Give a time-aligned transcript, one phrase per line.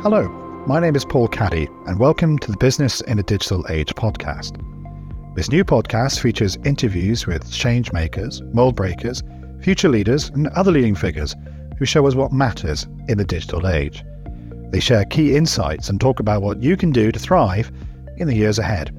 [0.00, 0.28] Hello,
[0.64, 4.54] my name is Paul Caddy, and welcome to the Business in a Digital Age podcast.
[5.34, 9.24] This new podcast features interviews with change makers, mold breakers,
[9.60, 11.34] future leaders, and other leading figures
[11.78, 14.04] who show us what matters in the digital age.
[14.70, 17.72] They share key insights and talk about what you can do to thrive
[18.18, 18.94] in the years ahead.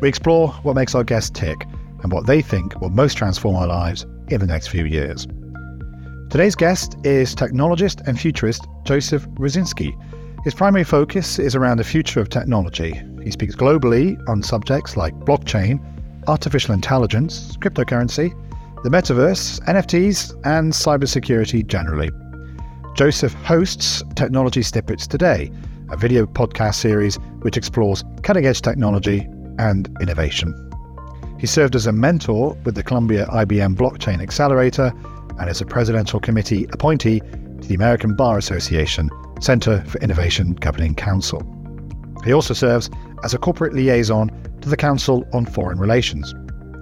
[0.00, 1.64] We explore what makes our guests tick
[2.02, 5.28] and what they think will most transform our lives in the next few years.
[6.28, 9.96] Today's guest is technologist and futurist Joseph Raczynski,
[10.44, 13.00] his primary focus is around the future of technology.
[13.22, 15.80] He speaks globally on subjects like blockchain,
[16.28, 18.30] artificial intelligence, cryptocurrency,
[18.82, 22.10] the metaverse, NFTs, and cybersecurity generally.
[22.94, 25.50] Joseph hosts Technology Snippets Today,
[25.88, 29.26] a video podcast series which explores cutting edge technology
[29.58, 30.52] and innovation.
[31.40, 34.92] He served as a mentor with the Columbia IBM Blockchain Accelerator
[35.38, 39.08] and is a presidential committee appointee to the American Bar Association
[39.44, 41.42] Centre for Innovation Governing Council.
[42.24, 42.88] He also serves
[43.24, 44.30] as a corporate liaison
[44.62, 46.34] to the Council on Foreign Relations.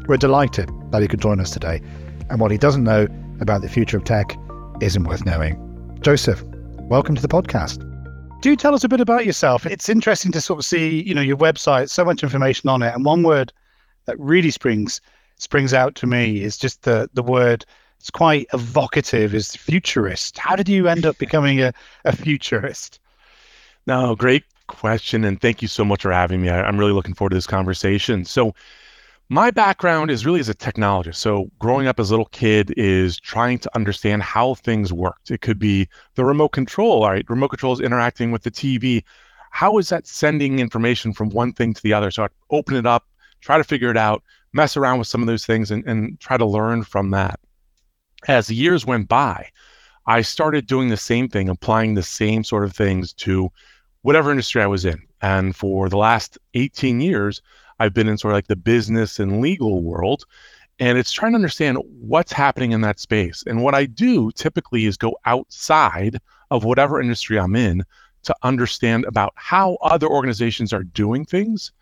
[0.06, 1.83] We're delighted that he could join us today,
[2.31, 3.09] and what he doesn't know
[3.41, 4.36] about the future of tech
[4.81, 5.59] isn't worth knowing.
[6.03, 6.45] Joseph,
[6.83, 7.83] welcome to the podcast.
[8.42, 9.67] Do tell us a bit about yourself.
[9.67, 12.95] It's interesting to sort of see, you know, your website, so much information on it,
[12.95, 13.53] and one word
[14.05, 15.01] that really springs
[15.36, 17.64] springs out to me is just the the word
[18.03, 20.36] it's quite evocative is futurist.
[20.36, 21.72] How did you end up becoming a,
[22.05, 22.98] a futurist?
[23.86, 25.22] No, great question.
[25.22, 26.48] And thank you so much for having me.
[26.48, 28.25] I, I'm really looking forward to this conversation.
[28.25, 28.56] So,
[29.28, 31.14] my background is really as a technologist.
[31.14, 35.30] So, growing up as a little kid is trying to understand how things worked.
[35.30, 35.86] It could be
[36.17, 37.25] the remote control, all right?
[37.30, 39.05] Remote control is interacting with the TV.
[39.53, 42.11] How is that sending information from one thing to the other?
[42.11, 43.06] So, I open it up,
[43.41, 46.36] try to figure it out, mess around with some of those things, and, and try
[46.36, 47.39] to learn from that
[48.28, 49.48] as the years went by,
[50.06, 53.51] I started doing the same thing, applying the same sort of things to
[54.03, 55.01] whatever industry I was in.
[55.20, 57.41] And for the last 18 years,
[57.79, 60.24] I've been in sort of like the business and legal world.
[60.79, 63.45] And it's trying to understand what's happening in that space.
[63.46, 66.19] And what I do typically is go outside
[66.51, 67.85] of whatever industry I'm in
[68.25, 71.73] to understand about how other organizations are doing things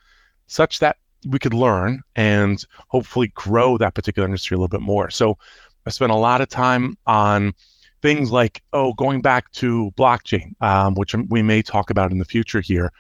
[0.46, 5.10] such that we could learn and hopefully grow that particular industry a little bit more.
[5.10, 5.38] So
[5.86, 7.54] I spent a lot of time on
[8.02, 12.24] things like, oh, going back to blockchain, um, which we may talk about in the
[12.24, 12.92] future here.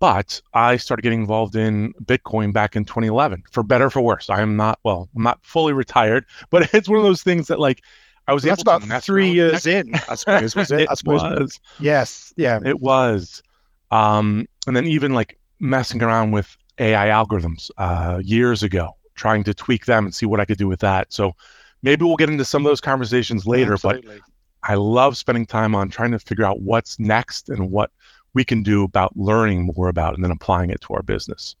[0.00, 4.30] But I started getting involved in Bitcoin back in 2011, for better for worse.
[4.30, 7.58] I am not, well, I'm not fully retired, but it's one of those things that
[7.58, 7.82] like
[8.28, 10.80] I was That's about three years in, I suppose, was it?
[10.82, 11.22] it I suppose.
[11.22, 11.60] was.
[11.80, 12.34] Yes.
[12.36, 12.60] Yeah.
[12.62, 13.42] It was.
[13.90, 19.54] Um, and then even like messing around with AI algorithms uh, years ago, trying to
[19.54, 21.10] tweak them and see what I could do with that.
[21.10, 21.34] So
[21.82, 24.16] maybe we'll get into some of those conversations later, Absolutely.
[24.16, 27.90] but I love spending time on trying to figure out what's next and what
[28.34, 31.56] we can do about learning more about and then applying it to our business.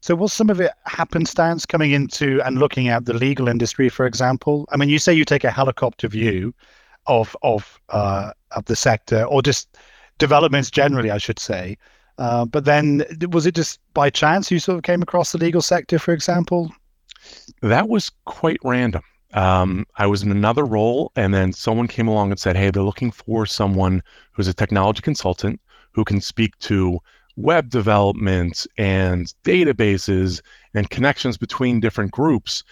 [0.00, 4.06] So, will some of it happenstance coming into and looking at the legal industry, for
[4.06, 4.64] example?
[4.70, 6.54] I mean, you say you take a helicopter view
[7.06, 9.76] of of uh, of the sector, or just
[10.18, 11.76] developments generally, I should say.
[12.18, 15.62] Uh, but then, was it just by chance you sort of came across the legal
[15.62, 16.72] sector, for example?
[17.62, 19.02] That was quite random
[19.34, 22.82] um, I was in another role, and then someone came along and said, "Hey, they're
[22.82, 24.02] looking for someone
[24.32, 25.60] who's a technology consultant
[25.92, 26.98] who can speak to
[27.36, 30.40] web development and databases
[30.74, 32.64] and connections between different groups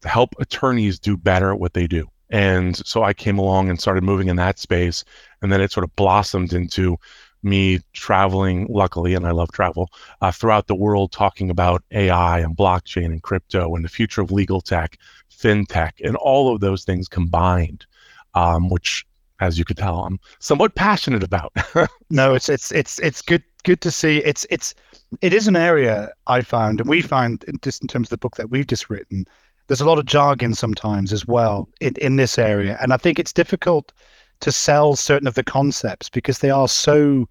[0.00, 3.80] to help attorneys do better at what they do." And so I came along and
[3.80, 5.04] started moving in that space,
[5.42, 6.96] and then it sort of blossomed into
[7.42, 9.88] me traveling, luckily, and I love travel,
[10.20, 14.30] uh, throughout the world talking about AI and blockchain and crypto and the future of
[14.30, 14.98] legal tech
[15.40, 17.86] fintech, and all of those things combined,
[18.34, 19.06] um, which,
[19.40, 21.52] as you could tell, I'm somewhat passionate about.
[22.10, 24.18] no, it's it's it's it's good good to see.
[24.18, 24.74] It's it's
[25.20, 28.36] it is an area I found, and we found just in terms of the book
[28.36, 29.26] that we've just written.
[29.66, 33.18] There's a lot of jargon sometimes as well in, in this area, and I think
[33.18, 33.92] it's difficult
[34.40, 37.28] to sell certain of the concepts because they are so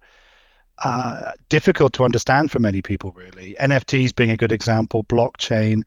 [0.78, 3.12] uh, difficult to understand for many people.
[3.12, 5.82] Really, NFTs being a good example, blockchain.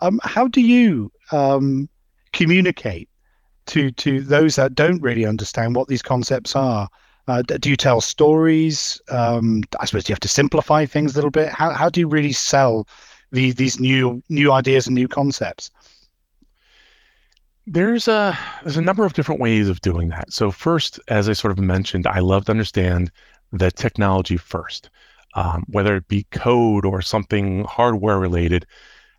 [0.00, 1.88] Um, how do you um,
[2.32, 3.08] communicate
[3.66, 6.88] to to those that don't really understand what these concepts are?
[7.26, 9.00] Uh, do you tell stories?
[9.10, 11.50] Um, I suppose you have to simplify things a little bit.
[11.50, 12.88] How how do you really sell
[13.32, 15.70] the, these new new ideas and new concepts?
[17.66, 20.32] There's a there's a number of different ways of doing that.
[20.32, 23.10] So first, as I sort of mentioned, I love to understand
[23.52, 24.88] the technology first,
[25.34, 28.66] um, whether it be code or something hardware related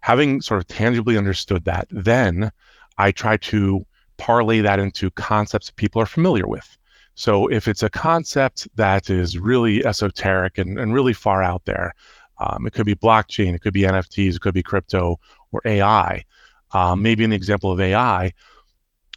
[0.02, 2.52] having sort of tangibly understood that, then
[2.98, 3.86] I try to
[4.18, 6.78] parlay that into concepts people are familiar with.
[7.16, 11.94] So if it's a concept that is really esoteric and, and really far out there,
[12.40, 15.20] um, it could be blockchain, it could be NFTs, it could be crypto
[15.52, 16.24] or AI.
[16.72, 18.32] Um, maybe in the example of AI,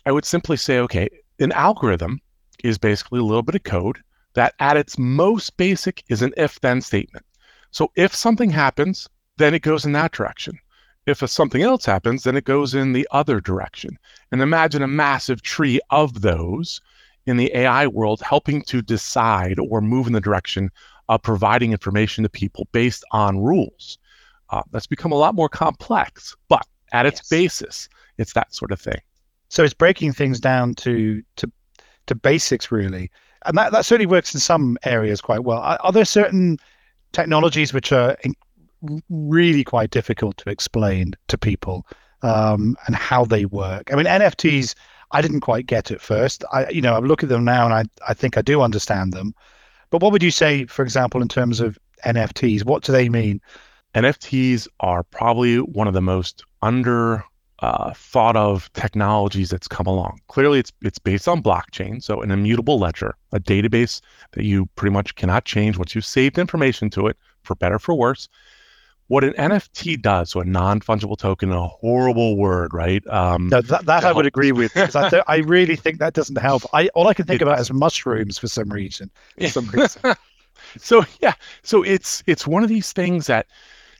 [0.04, 1.08] I would simply say, okay,
[1.38, 2.18] an algorithm
[2.64, 3.98] is basically a little bit of code
[4.34, 7.24] that at its most basic is an if then statement.
[7.70, 10.58] So if something happens, then it goes in that direction.
[11.06, 13.98] If something else happens, then it goes in the other direction.
[14.30, 16.80] And imagine a massive tree of those
[17.26, 20.70] in the AI world helping to decide or move in the direction
[21.08, 23.98] of providing information to people based on rules.
[24.50, 27.28] Uh, that's become a lot more complex, but at its yes.
[27.28, 27.88] basis,
[28.18, 29.00] it's that sort of thing.
[29.48, 31.50] So it's breaking things down to to
[32.06, 33.10] to basics really,
[33.46, 35.58] and that, that certainly works in some areas quite well.
[35.58, 36.58] Are, are there certain
[37.12, 38.34] technologies which are in,
[39.08, 41.86] really quite difficult to explain to people
[42.22, 43.92] um, and how they work?
[43.92, 44.74] I mean, NFTs
[45.12, 46.44] I didn't quite get at first.
[46.52, 49.12] I, you know, I look at them now and I, I think I do understand
[49.12, 49.34] them.
[49.90, 52.64] But what would you say, for example, in terms of NFTs?
[52.64, 53.40] What do they mean?
[53.94, 57.22] NFTs are probably one of the most under
[57.58, 60.18] uh, thought of technologies that's come along.
[60.28, 64.00] Clearly, it's it's based on blockchain, so an immutable ledger, a database
[64.32, 67.78] that you pretty much cannot change once you've saved information to it, for better or
[67.78, 68.28] for worse
[69.12, 73.06] what an NFT does, so a non-fungible token, a horrible word, right?
[73.08, 74.74] Um, no, that, that I would agree with.
[74.74, 76.62] I, th- I, really think that doesn't help.
[76.72, 79.10] I all I can think it, about is mushrooms for some reason.
[79.38, 80.14] For some reason.
[80.78, 83.48] so yeah, so it's it's one of these things that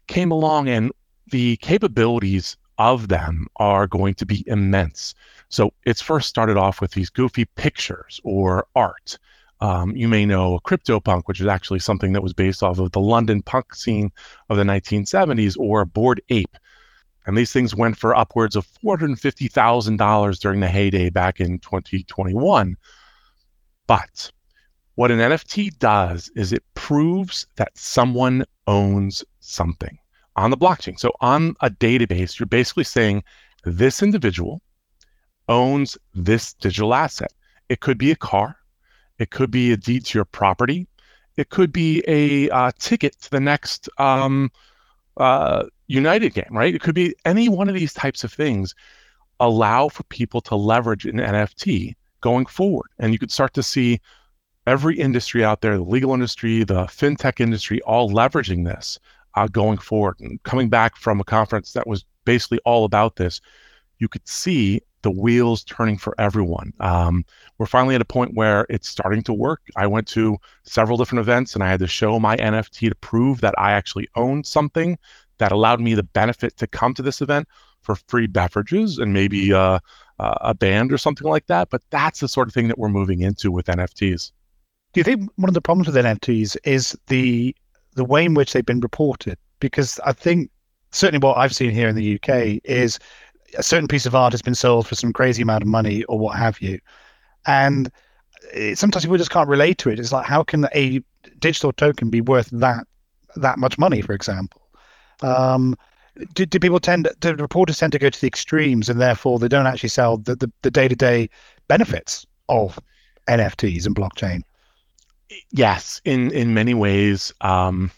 [0.07, 0.91] came along, and
[1.31, 5.15] the capabilities of them are going to be immense.
[5.51, 9.19] So it's first started off with these goofy pictures or art.
[9.63, 13.01] Um, you may know CryptoPunk, which is actually something that was based off of the
[13.01, 14.11] London punk scene
[14.49, 16.57] of the 1970s, or Bored Ape.
[17.27, 22.77] And these things went for upwards of $450,000 during the heyday back in 2021.
[23.87, 24.33] But
[24.97, 29.97] what an NFT does is it proves that someone owns something
[30.35, 30.99] on the blockchain.
[30.99, 33.23] So on a database, you're basically saying
[33.63, 34.61] this individual
[35.49, 37.33] owns this digital asset.
[37.69, 38.57] It could be a car,
[39.23, 40.87] it could be a deed to your property.
[41.37, 44.51] It could be a uh, ticket to the next um,
[45.17, 46.75] uh, United game, right?
[46.75, 48.75] It could be any one of these types of things.
[49.41, 52.89] Allow for people to leverage an NFT going forward.
[52.99, 54.01] And you could start to see
[54.67, 58.99] every industry out there, the legal industry, the fintech industry, all leveraging this
[59.35, 60.17] uh, going forward.
[60.21, 63.41] And coming back from a conference that was basically all about this,
[63.99, 66.73] you could see the wheels turning for everyone.
[66.81, 67.25] Um,
[67.59, 69.61] we're finally at a point where it's starting to work.
[69.77, 73.41] I went to several different events and I had to show my NFT to prove
[73.41, 74.99] that I actually owned something
[75.39, 77.49] that allowed me the benefit to come to this event
[77.81, 79.79] for free beverages and maybe uh,
[80.19, 81.69] a band or something like that.
[81.71, 84.31] But that's the sort of thing that we're moving into with NFTs.
[84.93, 87.57] Do you think one of the problems with NFTs is the
[87.95, 89.37] the way in which they've been reported?
[89.59, 90.51] Because I think
[90.93, 92.99] certainly what I've seen here in the UK is
[93.57, 96.19] a certain piece of art has been sold for some crazy amount of money or
[96.19, 96.79] what have you.
[97.47, 97.91] And
[98.53, 99.99] it, sometimes people just can't relate to it.
[99.99, 101.01] It's like, how can a
[101.39, 102.87] digital token be worth that
[103.37, 104.61] that much money, for example?
[105.23, 105.77] Um,
[106.35, 109.39] do, do people tend to, do reporters tend to go to the extremes and therefore
[109.39, 111.31] they don't actually sell the, the, the day-to-day
[111.69, 112.79] benefits of
[113.29, 114.43] NFTs and blockchain?
[115.51, 117.33] Yes, in in many ways.
[117.41, 117.91] Um,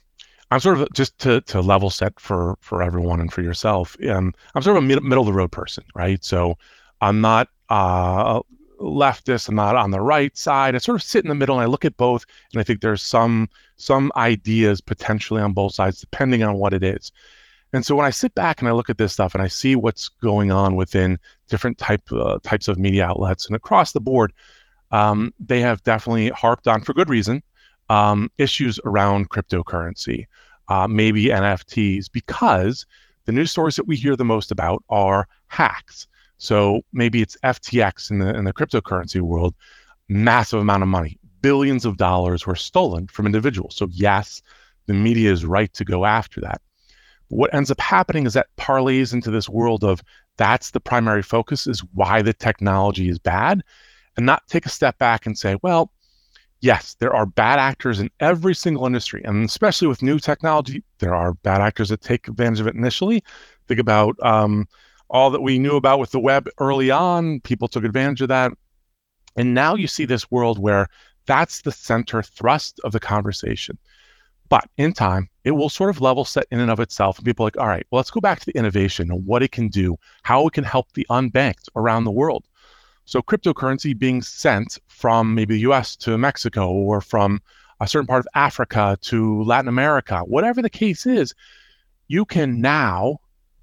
[0.55, 3.97] I'm sort of just to, to level set for for everyone and for yourself.
[4.09, 6.23] Um, I'm sort of a mid, middle of the road person, right?
[6.25, 6.57] So
[7.01, 8.39] I'm not uh,
[8.79, 9.49] leftist.
[9.49, 10.77] I'm not on the right side.
[10.77, 12.83] I sort of sit in the middle and I look at both, and I think
[12.83, 17.11] there's some some ideas potentially on both sides, depending on what it is.
[17.73, 19.75] And so when I sit back and I look at this stuff and I see
[19.75, 21.19] what's going on within
[21.49, 24.33] different type uh, types of media outlets and across the board,
[24.93, 27.43] um, they have definitely harped on for good reason
[27.91, 30.27] um, issues around cryptocurrency,
[30.69, 32.87] uh, maybe NFTs, because
[33.25, 36.07] the news stories that we hear the most about are hacks.
[36.39, 39.55] So maybe it's FTX in the in the cryptocurrency world,
[40.09, 43.77] massive amount of money, billions of dollars were stolen from individuals.
[43.77, 44.43] So yes,
[44.87, 46.61] the media is right to go after that.
[47.31, 50.03] But what ends up happening is that parlays into this world of
[50.37, 53.63] that's the primary focus is why the technology is bad,
[54.17, 55.91] and not take a step back and say, well,
[56.65, 61.15] yes, there are bad actors in every single industry, and especially with new technology, there
[61.15, 63.23] are bad actors that take advantage of it initially.
[63.69, 64.67] Think about um,
[65.11, 68.53] all that we knew about with the web early on, people took advantage of that.
[69.37, 70.89] And now you see this world where
[71.27, 73.77] that's the center thrust of the conversation.
[74.49, 77.19] But in time, it will sort of level set in and of itself.
[77.19, 79.43] And people are like, all right, well, let's go back to the innovation and what
[79.43, 82.47] it can do, how it can help the unbanked around the world.
[83.07, 87.41] So cryptocurrency being sent from maybe the US to Mexico or from
[87.81, 91.35] a certain part of Africa to Latin America, whatever the case is,
[92.09, 93.19] you can now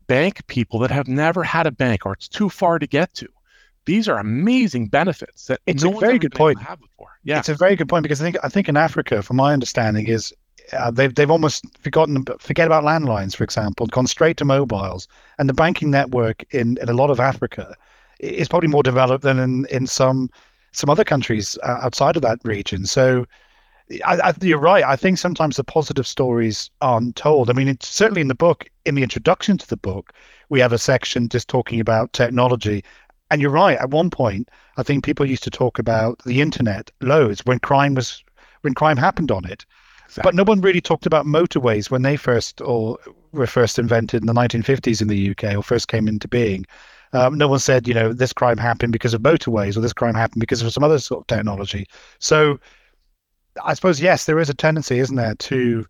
[0.07, 3.27] bank people that have never had a bank or it's too far to get to.
[3.85, 6.59] These are amazing benefits that it's no a very good point.
[7.23, 9.53] Yeah, it's a very good point because I think I think in Africa, from my
[9.53, 10.31] understanding, is
[10.73, 15.07] uh, they've they've almost forgotten forget about landlines, for example, gone straight to mobiles,
[15.39, 17.75] and the banking network in, in a lot of Africa
[18.19, 20.29] is probably more developed than in, in some
[20.71, 22.85] some other countries uh, outside of that region.
[22.85, 23.25] So.
[24.05, 24.85] I, I, you're right.
[24.85, 27.49] I think sometimes the positive stories aren't told.
[27.49, 30.13] I mean, it's certainly in the book, in the introduction to the book,
[30.47, 32.85] we have a section just talking about technology.
[33.31, 33.77] And you're right.
[33.77, 34.47] At one point,
[34.77, 38.23] I think people used to talk about the internet loads when crime was
[38.61, 39.65] when crime happened on it.
[40.05, 40.27] Exactly.
[40.27, 42.97] But no one really talked about motorways when they first or
[43.31, 46.65] were first invented in the 1950s in the UK or first came into being.
[47.13, 50.15] Um, no one said, you know, this crime happened because of motorways or this crime
[50.15, 51.85] happened because of some other sort of technology.
[52.19, 52.59] So
[53.63, 55.85] I suppose, yes, there is a tendency, isn't there, to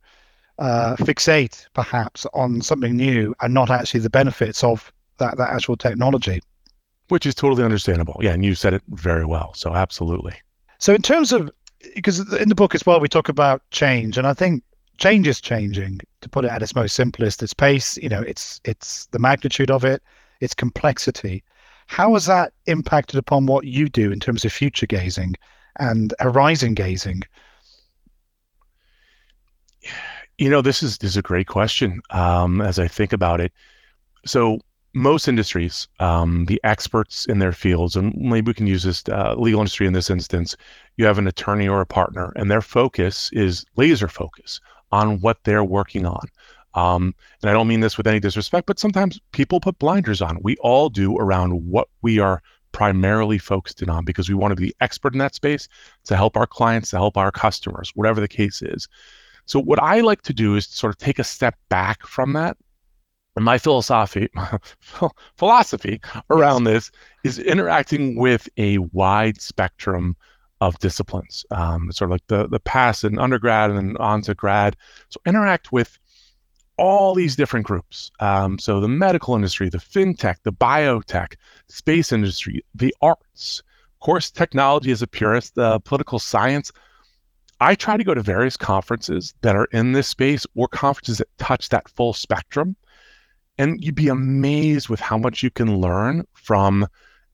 [0.58, 5.78] uh, fixate perhaps on something new and not actually the benefits of that, that actual
[5.78, 6.42] technology.
[7.10, 8.18] Which is totally understandable.
[8.22, 8.32] Yeah.
[8.32, 9.54] And you said it very well.
[9.54, 10.34] So, absolutely.
[10.80, 11.52] So, in terms of
[11.96, 14.64] because in the book as well we talk about change, and I think
[14.98, 16.00] change is changing.
[16.22, 17.98] To put it at its most simplest, its pace.
[17.98, 20.02] You know, it's it's the magnitude of it,
[20.42, 21.44] its complexity.
[21.88, 25.36] How has that impacted upon what you do in terms of future gazing
[25.80, 27.24] and horizon gazing?
[30.38, 32.02] You know, this is this is a great question.
[32.10, 33.52] Um, as I think about it,
[34.26, 34.60] so
[34.94, 39.36] most industries, um, the experts in their fields, and maybe we can use this uh,
[39.38, 40.56] legal industry in this instance,
[40.98, 44.60] you have an attorney or a partner, and their focus is laser focus
[44.92, 46.28] on what they're working on.
[46.74, 50.40] Um, and I don't mean this with any disrespect, but sometimes people put blinders on.
[50.42, 54.62] We all do around what we are primarily focused in on because we want to
[54.62, 55.68] be expert in that space
[56.06, 58.88] to help our clients, to help our customers, whatever the case is.
[59.46, 62.58] So, what I like to do is sort of take a step back from that
[63.36, 64.30] and my philosophy
[65.38, 66.92] philosophy around this
[67.24, 70.16] is interacting with a wide spectrum
[70.60, 71.46] of disciplines.
[71.52, 74.76] Um, sort of like the the pass and undergrad and then on to grad.
[75.10, 75.98] So interact with
[76.82, 78.12] all these different groups.
[78.20, 81.36] Um, so the medical industry, the fintech, the biotech,
[81.68, 83.62] space industry, the arts,
[83.96, 86.72] of course, technology as a purist, the political science.
[87.60, 91.38] I try to go to various conferences that are in this space or conferences that
[91.38, 92.76] touch that full spectrum
[93.62, 96.88] and you'd be amazed with how much you can learn from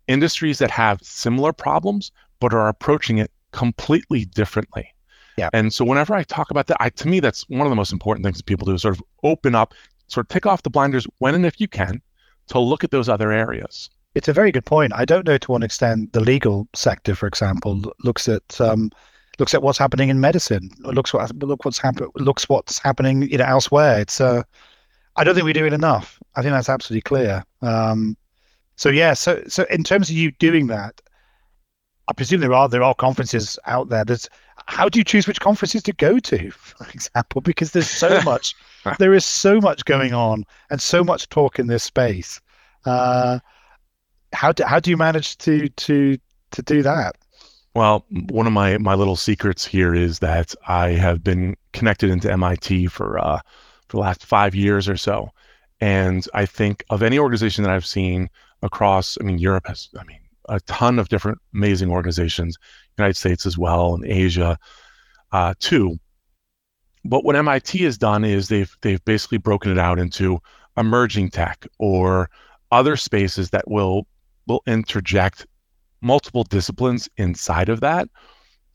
[0.08, 2.12] industries that have similar problems,
[2.42, 4.94] but are approaching it completely differently.
[5.38, 5.50] Yeah.
[5.54, 7.94] And so whenever I talk about that, I, to me, that's one of the most
[7.94, 9.74] important things that people do is sort of open up,
[10.08, 12.02] sort of take off the blinders when and if you can
[12.48, 13.90] to look at those other areas.
[14.16, 14.94] It's a very good point.
[14.96, 18.90] I don't know to what extent the legal sector, for example, looks at um,
[19.38, 23.38] looks at what's happening in medicine, looks what look what's happening, looks what's happening you
[23.38, 24.00] know elsewhere.
[24.00, 24.42] It's uh,
[25.18, 26.20] I don't think we do it enough.
[26.36, 27.44] I think that's absolutely clear.
[27.62, 28.18] Um,
[28.76, 31.00] so yeah, so so in terms of you doing that,
[32.08, 34.06] I presume there are there are conferences out there.
[34.06, 34.30] There's
[34.68, 37.42] how do you choose which conferences to go to, for example?
[37.42, 38.56] Because there's so much,
[39.00, 42.42] there is so much going on and so much talk in this space.
[42.86, 43.40] Uh,
[44.34, 46.18] how do how do you manage to to
[46.52, 47.16] to do that?
[47.74, 52.32] Well, one of my my little secrets here is that I have been connected into
[52.32, 53.40] MIT for uh,
[53.88, 55.30] for the last five years or so.
[55.80, 58.30] And I think of any organization that I've seen
[58.64, 62.58] across, I mean, Europe has, I mean, a ton of different amazing organizations,
[62.98, 64.58] United States as well, and Asia
[65.32, 65.98] uh, too.
[67.04, 70.40] But what MIT has done is they've they've basically broken it out into
[70.78, 72.30] emerging tech or
[72.72, 74.08] other spaces that will
[74.48, 75.46] will interject
[76.02, 78.08] multiple disciplines inside of that.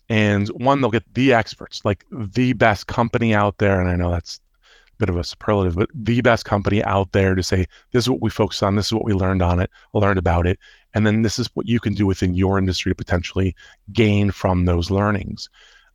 [0.09, 3.81] And one, they'll get the experts, like the best company out there.
[3.81, 4.41] And I know that's
[4.89, 8.11] a bit of a superlative, but the best company out there to say, this is
[8.11, 10.59] what we focus on, this is what we learned on it, learned about it,
[10.95, 13.55] and then this is what you can do within your industry to potentially
[13.93, 15.49] gain from those learnings.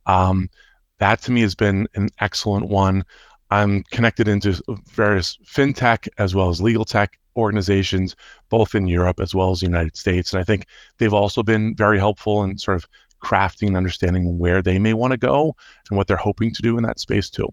[0.06, 0.48] Um,
[0.98, 3.04] that to me has been an excellent one.
[3.50, 4.60] I'm connected into
[4.92, 8.16] various fintech as well as legal tech organizations,
[8.50, 10.32] both in Europe as well as the United States.
[10.32, 10.66] And I think
[10.98, 12.86] they've also been very helpful in sort of
[13.22, 15.54] crafting and understanding where they may want to go
[15.88, 17.48] and what they're hoping to do in that space too.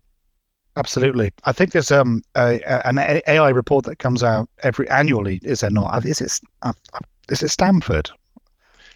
[0.78, 1.32] Absolutely.
[1.46, 5.40] I think there's um a, an AI report that comes out every annually.
[5.42, 6.06] Is there not?
[6.06, 6.40] Is it?
[6.64, 6.74] Uh,
[7.30, 8.10] is it Stanford?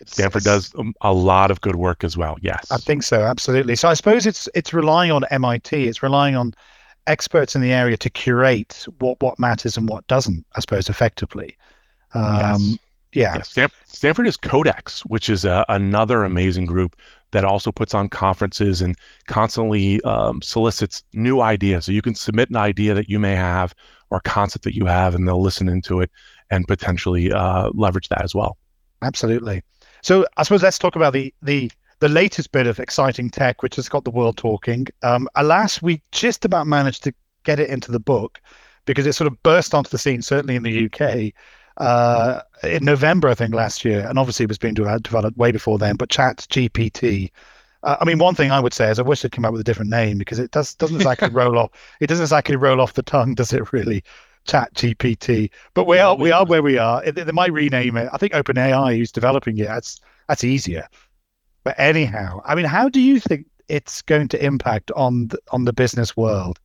[0.05, 2.37] Stanford does a lot of good work as well.
[2.41, 3.21] Yes, I think so.
[3.21, 3.75] Absolutely.
[3.75, 5.87] So I suppose it's it's relying on MIT.
[5.87, 6.53] It's relying on
[7.07, 10.45] experts in the area to curate what what matters and what doesn't.
[10.55, 11.57] I suppose effectively.
[12.13, 12.77] Um, yes.
[13.11, 13.35] Yeah.
[13.35, 16.95] yeah Stanford, Stanford is Codex, which is a, another amazing group
[17.31, 18.95] that also puts on conferences and
[19.27, 21.85] constantly um, solicits new ideas.
[21.85, 23.75] So you can submit an idea that you may have
[24.09, 26.09] or a concept that you have, and they'll listen into it
[26.49, 28.57] and potentially uh, leverage that as well.
[29.01, 29.61] Absolutely.
[30.01, 33.75] So I suppose let's talk about the the the latest bit of exciting tech, which
[33.75, 34.87] has got the world talking.
[35.03, 37.13] Um, alas, we just about managed to
[37.43, 38.39] get it into the book
[38.85, 41.33] because it sort of burst onto the scene, certainly in the UK,
[41.77, 44.05] uh, in November, I think, last year.
[44.07, 45.95] And obviously, it was being developed way before then.
[45.95, 47.31] But Chat GPT.
[47.83, 49.61] Uh, I mean, one thing I would say is I wish it came up with
[49.61, 51.71] a different name because it does doesn't exactly roll off.
[51.99, 53.71] It doesn't exactly roll off the tongue, does it?
[53.71, 54.03] Really,
[54.45, 55.51] Chat GPT.
[55.73, 57.03] But we are we are where we are.
[57.03, 58.09] They, they might rename it.
[58.11, 60.87] I think OpenAI, who's developing it, that's that's easier.
[61.63, 65.65] But anyhow, I mean, how do you think it's going to impact on the, on
[65.65, 66.59] the business world?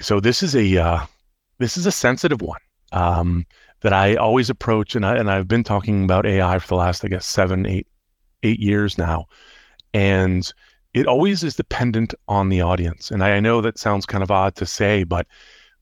[0.00, 1.06] So this is a uh,
[1.58, 2.60] this is a sensitive one
[2.92, 3.46] um,
[3.80, 7.04] that I always approach, and I and I've been talking about AI for the last,
[7.04, 7.86] I guess, seven, eight,
[8.42, 9.26] eight years now,
[9.94, 10.52] and
[10.94, 13.10] it always is dependent on the audience.
[13.10, 15.26] And I, I know that sounds kind of odd to say, but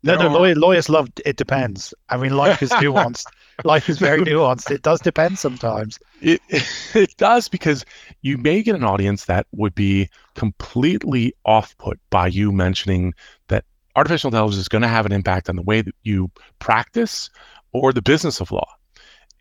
[0.04, 0.54] no, no, are...
[0.54, 1.94] lawyers love it depends.
[2.08, 3.26] I mean, life is nuanced.
[3.64, 4.70] life is very nuanced.
[4.70, 5.99] It does depend sometimes.
[6.20, 6.40] It,
[6.94, 7.84] it does because
[8.23, 13.14] you may get an audience that would be completely off put by you mentioning
[13.49, 13.64] that
[13.96, 17.30] artificial intelligence is going to have an impact on the way that you practice
[17.73, 18.68] or the business of law.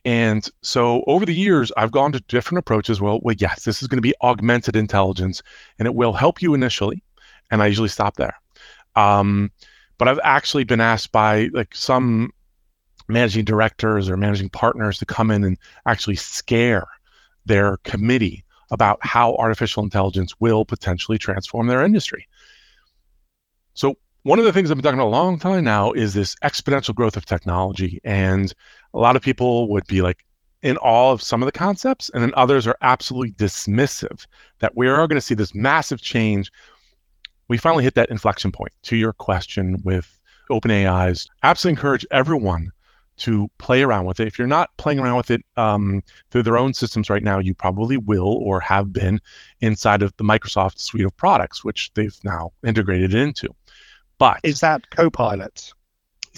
[0.06, 3.00] And so over the years, I've gone to different approaches.
[3.00, 5.42] Well, well, yes, this is going to be augmented intelligence
[5.80, 7.04] and it will help you initially.
[7.52, 8.36] And I usually stop there.
[8.96, 9.52] Um,
[10.04, 12.34] but I've actually been asked by like some
[13.08, 16.86] managing directors or managing partners to come in and actually scare
[17.46, 22.28] their committee about how artificial intelligence will potentially transform their industry.
[23.76, 26.36] So one of the things I've been talking about a long time now is this
[26.44, 28.02] exponential growth of technology.
[28.04, 28.54] And
[28.94, 30.26] a lot of people would be like
[30.64, 34.26] in awe of some of the concepts, and then others are absolutely dismissive
[34.60, 36.52] that we are going to see this massive change.
[37.48, 41.28] We finally hit that inflection point to your question with OpenAI's.
[41.44, 42.72] Absolutely encourage everyone
[43.16, 44.28] to play around with it.
[44.28, 47.54] If you're not playing around with it um, through their own systems right now, you
[47.54, 49.20] probably will or have been
[49.62, 53.50] inside of the Microsoft suite of products, which they've now integrated into.
[54.18, 55.74] But is that Copilot?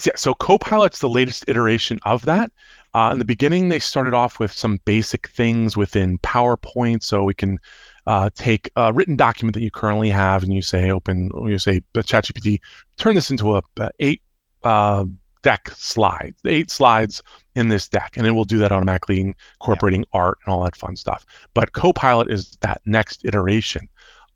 [0.04, 2.52] Yeah, so Copilot's the latest iteration of that.
[2.92, 7.34] Uh, in the beginning, they started off with some basic things within PowerPoint, so we
[7.34, 7.58] can
[8.06, 11.82] uh, take a written document that you currently have, and you say, "Open," you say,
[11.94, 12.60] "ChatGPT,
[12.96, 14.22] turn this into a, a eight
[14.62, 15.04] uh,
[15.42, 17.22] deck slide, eight slides
[17.54, 20.20] in this deck," and it will do that automatically, incorporating yeah.
[20.20, 21.26] art and all that fun stuff.
[21.54, 23.88] But Copilot is that next iteration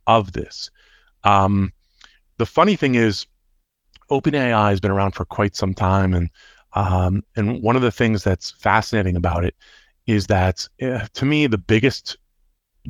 [0.07, 0.71] of this.
[1.25, 1.73] Um,
[2.39, 3.27] the funny thing is,
[4.11, 6.29] OpenAI has been around for quite some time, and
[6.73, 9.55] um, and one of the things that's fascinating about it
[10.07, 12.17] is that uh, to me the biggest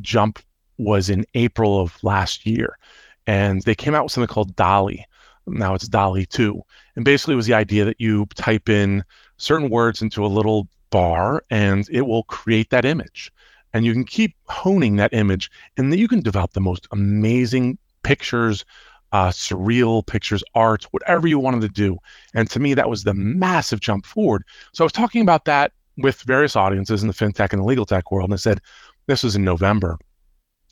[0.01, 0.39] jump
[0.81, 2.79] was in April of last year,
[3.27, 5.05] and they came out with something called DALL-E.
[5.47, 6.61] Now it's DALL-E 2,
[6.97, 9.05] and basically it was the idea that you type in
[9.37, 13.33] certain words into a little bar, and it will create that image,
[13.73, 18.65] and you can keep honing that image, and you can develop the most amazing pictures
[19.13, 21.99] uh, surreal pictures, art, whatever you wanted to do.
[22.35, 24.45] And to me, that was the massive jump forward.
[24.73, 27.87] So I was talking about that with various audiences in the fintech and the legal
[27.87, 28.31] tech world.
[28.31, 28.61] And I said,
[29.07, 29.99] this was in November.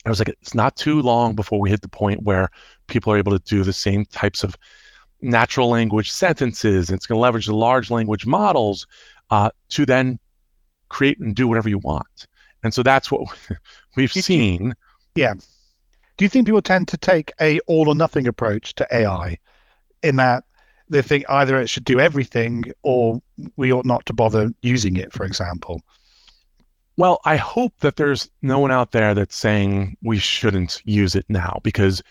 [0.05, 2.49] I was like, it's not too long before we hit the point where
[2.87, 4.55] people are able to do the same types of
[5.21, 6.89] natural language sentences.
[6.89, 8.87] It's going to leverage the large language models
[9.29, 10.19] uh, to then
[10.87, 12.27] create and do whatever you want.
[12.63, 13.29] And so that's what
[13.95, 14.73] we've seen.
[15.15, 15.33] Yeah
[16.19, 19.37] do you think people tend to take a all or nothing approach to AI
[20.03, 20.43] in that
[20.89, 23.21] they think either it should do everything or
[23.55, 25.81] we ought not to bother using it, for example?
[26.99, 31.23] Well, I hope that there's no one out there that's saying we shouldn't use it
[31.29, 32.03] now because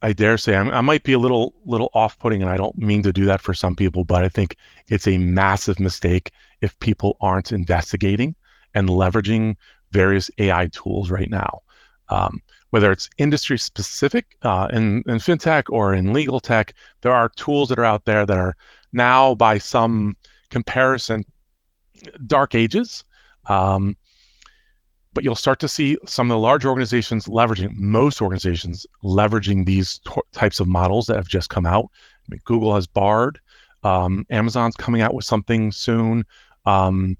[0.00, 3.02] I dare say I'm, i might be a little little off-putting, and I don't mean
[3.02, 6.30] to do that for some people, but I think it's a massive mistake
[6.62, 8.34] if people aren't investigating
[8.72, 9.56] and leveraging
[9.92, 11.60] various AI tools right now.
[12.08, 17.28] Um, whether it's industry specific uh, in, in fintech or in legal tech, there are
[17.36, 18.56] tools that are out there that are
[18.94, 20.16] now, by some
[20.48, 21.22] comparison,
[22.26, 23.04] dark ages.
[23.48, 23.96] Um,
[25.14, 30.00] but you'll start to see some of the large organizations leveraging, most organizations leveraging these
[30.06, 31.86] t- types of models that have just come out.
[31.92, 33.40] I mean, Google has Bard.
[33.82, 36.24] Um, Amazon's coming out with something soon.
[36.66, 37.16] Um,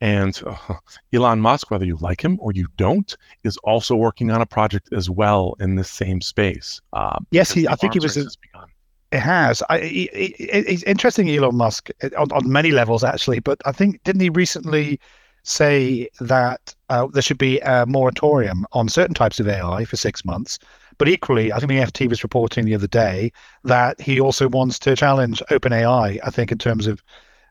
[0.00, 0.74] and uh,
[1.12, 4.88] Elon Musk, whether you like him or you don't, is also working on a project
[4.92, 6.80] as well in the same space.
[6.92, 7.68] Um, yes, he.
[7.68, 8.16] I think he was.
[8.16, 9.62] It has.
[9.68, 13.38] I, it, it, it's interesting, Elon Musk, on, on many levels, actually.
[13.38, 14.98] But I think, didn't he recently
[15.42, 20.24] say that uh, there should be a moratorium on certain types of AI for six
[20.24, 20.58] months?
[20.98, 23.32] But equally, I think the FT was reporting the other day
[23.64, 27.02] that he also wants to challenge OpenAI, I think, in terms of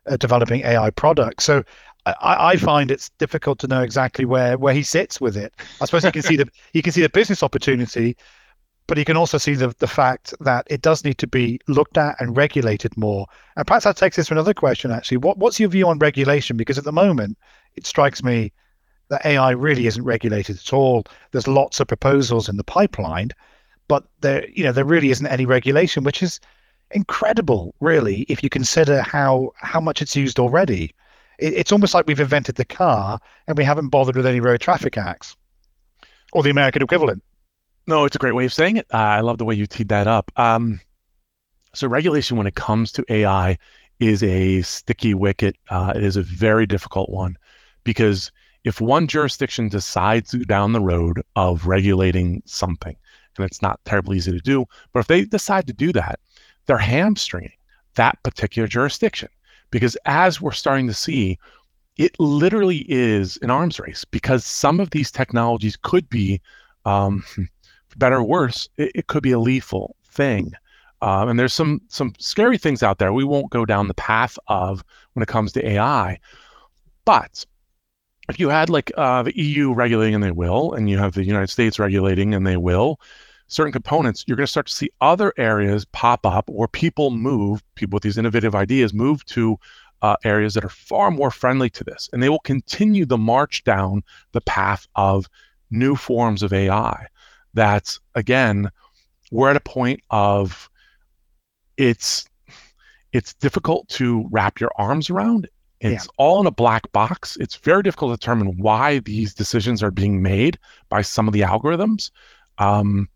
[0.07, 1.43] uh, developing AI products.
[1.43, 1.63] So
[2.05, 5.53] I, I, find it's difficult to know exactly where where he sits with it.
[5.81, 8.17] I suppose you can see the you can see the business opportunity,
[8.87, 11.97] but you can also see the, the fact that it does need to be looked
[11.97, 13.27] at and regulated more.
[13.55, 15.17] And perhaps that takes us to another question, actually.
[15.17, 16.57] What, what's your view on regulation?
[16.57, 17.37] Because at the moment,
[17.75, 18.51] it strikes me
[19.09, 21.03] that AI really isn't regulated at all.
[21.31, 23.29] There's lots of proposals in the pipeline,
[23.87, 26.39] but there, you know, there really isn't any regulation, which is
[26.91, 30.95] incredible, really, if you consider how how much it's used already.
[31.39, 34.61] It, it's almost like we've invented the car and we haven't bothered with any road
[34.61, 35.35] traffic acts
[36.31, 37.21] or the American equivalent.
[37.87, 38.87] No, it's a great way of saying it.
[38.93, 40.31] Uh, I love the way you teed that up.
[40.37, 40.79] Um,
[41.73, 43.57] so, regulation when it comes to AI
[43.99, 45.57] is a sticky wicket.
[45.69, 47.37] Uh, it is a very difficult one
[47.83, 48.31] because
[48.63, 52.95] if one jurisdiction decides down the road of regulating something,
[53.37, 56.19] and it's not terribly easy to do, but if they decide to do that,
[56.65, 57.53] they're hamstringing
[57.95, 59.29] that particular jurisdiction.
[59.71, 61.39] Because as we're starting to see,
[61.97, 66.41] it literally is an arms race because some of these technologies could be
[66.85, 67.23] um,
[67.97, 70.51] better or worse, it, it could be a lethal thing.
[71.01, 74.37] Um, and there's some some scary things out there we won't go down the path
[74.47, 76.19] of when it comes to AI.
[77.05, 77.43] But
[78.29, 81.23] if you had like uh, the EU regulating and they will, and you have the
[81.23, 82.99] United States regulating and they will,
[83.47, 87.63] certain components, you're going to start to see other areas pop up where people move,
[87.75, 89.57] people with these innovative ideas move to
[90.01, 92.09] uh, areas that are far more friendly to this.
[92.13, 95.27] And they will continue the march down the path of
[95.69, 97.07] new forms of AI
[97.53, 98.69] that again
[99.31, 100.69] we're at a point of
[101.77, 102.25] it's
[103.13, 105.49] it's difficult to wrap your arms around
[105.81, 106.11] it's yeah.
[106.17, 107.37] all in a black box.
[107.39, 110.57] It's very difficult to determine why these decisions are being made
[110.89, 112.11] by some of the algorithms.
[112.57, 113.09] Um,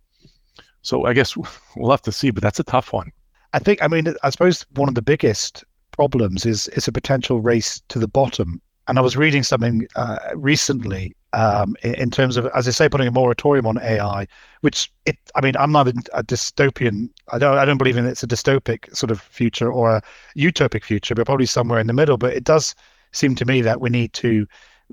[0.86, 1.36] so i guess
[1.76, 3.12] we'll have to see but that's a tough one.
[3.54, 7.42] I think i mean i suppose one of the biggest problems is is a potential
[7.42, 8.62] race to the bottom.
[8.88, 12.88] And i was reading something uh, recently um, in, in, terms of, as I say,
[12.88, 14.26] putting a moratorium on AI,
[14.62, 17.10] which it, I mean, I'm not a, dystopian.
[17.34, 20.02] I don't, I don't believe in it's a dystopic sort of future or a
[20.38, 22.18] utopic future, but probably somewhere in the middle.
[22.18, 22.74] But it does
[23.12, 24.48] seem to me that we need to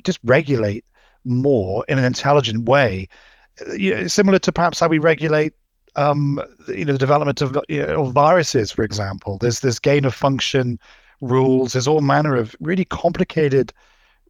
[0.04, 0.84] just regulate
[1.24, 3.08] more in an intelligent way,
[3.76, 5.54] you know, similar to perhaps how we regulate
[5.94, 9.38] um, you know, the development of, you know, of viruses, for example.
[9.38, 10.80] There's this gain of function
[11.20, 11.74] rules.
[11.74, 13.72] There's all manner of really complicated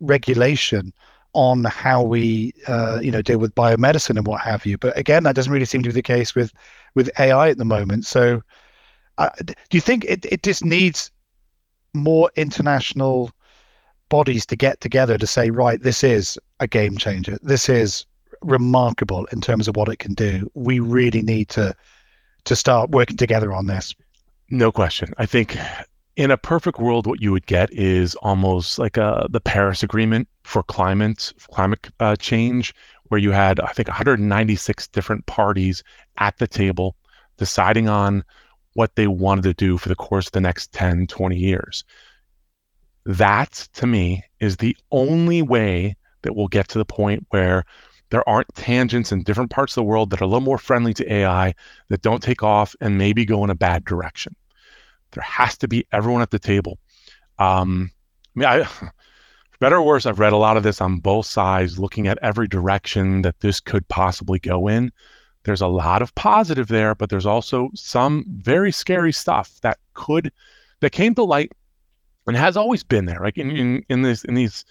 [0.00, 0.92] regulation
[1.34, 4.78] on how we uh, you know deal with biomedicine and what have you.
[4.78, 6.52] But again, that doesn't really seem to be the case with
[6.94, 8.06] with AI at the moment.
[8.06, 8.42] So,
[9.18, 11.10] uh, do you think it, it just needs
[11.94, 13.30] more international
[14.08, 17.38] bodies to get together to say, right, this is a game changer.
[17.42, 18.04] This is
[18.42, 20.50] remarkable in terms of what it can do.
[20.54, 21.74] We really need to
[22.44, 23.94] to start working together on this.
[24.50, 25.14] No question.
[25.16, 25.56] I think
[26.16, 29.82] in a perfect world, what you would get is almost like a, uh, the Paris
[29.82, 35.82] Agreement for climate climate uh, change, where you had I think 196 different parties
[36.18, 36.96] at the table
[37.38, 38.24] deciding on
[38.74, 41.84] what they wanted to do for the course of the next 10, 20 years.
[43.04, 47.64] That to me is the only way that we'll get to the point where
[48.10, 50.94] there aren't tangents in different parts of the world that are a little more friendly
[50.94, 51.54] to AI
[51.88, 54.36] that don't take off and maybe go in a bad direction.
[55.12, 56.78] There has to be everyone at the table.
[57.38, 57.90] Um,
[58.36, 58.90] I mean, I,
[59.60, 62.48] better or worse, I've read a lot of this on both sides, looking at every
[62.48, 64.90] direction that this could possibly go in.
[65.44, 70.32] There's a lot of positive there, but there's also some very scary stuff that could
[70.80, 71.52] that came to light
[72.26, 73.20] and has always been there.
[73.20, 74.64] Like in in, in this in these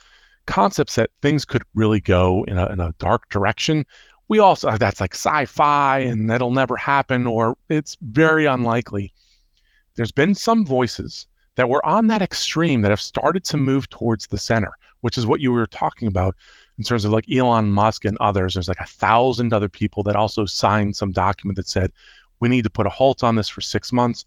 [0.46, 3.86] concepts that things could really go in a, in a dark direction.
[4.28, 9.14] We also that's like sci-fi and that'll never happen, or it's very unlikely
[10.02, 14.26] there's been some voices that were on that extreme that have started to move towards
[14.26, 16.36] the center, which is what you were talking about
[16.80, 18.56] in terms of like Elon Musk and others.
[18.56, 21.92] There's like a thousand other people that also signed some document that said
[22.40, 24.26] we need to put a halt on this for six months.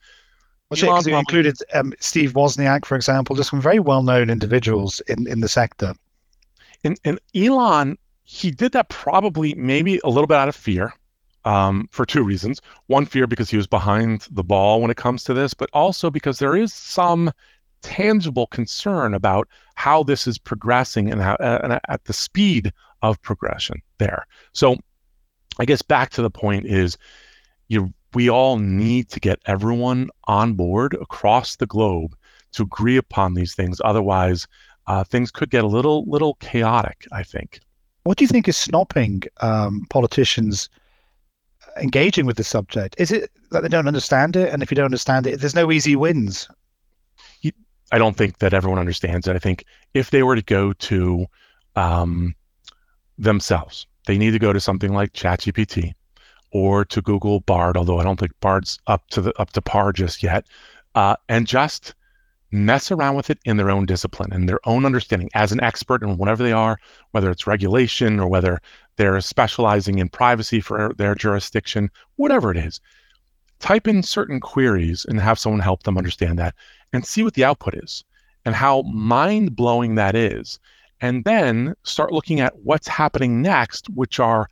[0.70, 0.78] Well,
[1.18, 5.92] included um, Steve Wozniak, for example, just some very well-known individuals in, in the sector.
[6.84, 10.94] And, and Elon, he did that probably maybe a little bit out of fear
[11.44, 12.60] um, for two reasons.
[12.86, 16.10] One, fear because he was behind the ball when it comes to this, but also
[16.10, 17.30] because there is some
[17.82, 23.20] tangible concern about how this is progressing and, how, uh, and at the speed of
[23.22, 24.26] progression there.
[24.52, 24.76] So,
[25.58, 26.98] I guess back to the point is
[27.68, 32.16] you we all need to get everyone on board across the globe
[32.52, 33.80] to agree upon these things.
[33.84, 34.46] Otherwise,
[34.86, 37.06] uh, things could get a little little chaotic.
[37.12, 37.60] I think.
[38.04, 40.68] What do you think is stopping um, politicians
[41.80, 42.94] engaging with the subject?
[42.98, 45.70] Is it that they don't understand it, and if you don't understand it, there's no
[45.70, 46.48] easy wins?
[47.92, 49.36] I don't think that everyone understands it.
[49.36, 51.26] I think if they were to go to
[51.76, 52.34] um,
[53.18, 55.92] themselves, they need to go to something like ChatGPT
[56.50, 59.92] or to Google Bard, although I don't think Bard's up to the up to par
[59.92, 60.46] just yet,
[60.94, 61.94] uh, and just
[62.50, 66.02] mess around with it in their own discipline and their own understanding as an expert
[66.02, 66.78] in whatever they are,
[67.10, 68.60] whether it's regulation or whether
[68.96, 72.80] they're specializing in privacy for their jurisdiction, whatever it is.
[73.58, 76.54] Type in certain queries and have someone help them understand that
[76.92, 78.04] and see what the output is
[78.44, 80.58] and how mind blowing that is.
[81.00, 84.48] And then start looking at what's happening next, which are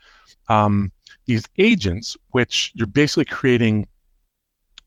[0.49, 0.93] um,
[1.27, 3.87] these agents, which you're basically creating.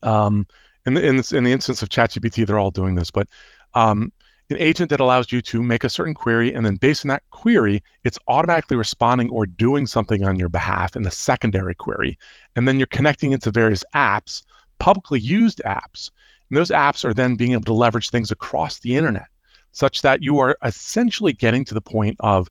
[0.02, 0.46] Um,
[0.84, 3.26] in the, in, this, in the instance of ChatGPT, they're all doing this, but
[3.74, 4.12] um,
[4.50, 7.22] an agent that allows you to make a certain query, and then based on that
[7.30, 12.18] query, it's automatically responding or doing something on your behalf in the secondary query.
[12.54, 14.42] And then you're connecting into various apps,
[14.78, 16.10] publicly used apps.
[16.48, 19.26] And those apps are then being able to leverage things across the internet,
[19.72, 22.48] such that you are essentially getting to the point of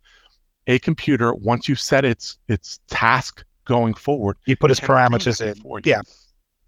[0.68, 5.82] a computer, once you set its its task going forward, you put its parameters in.
[5.86, 6.02] Yeah.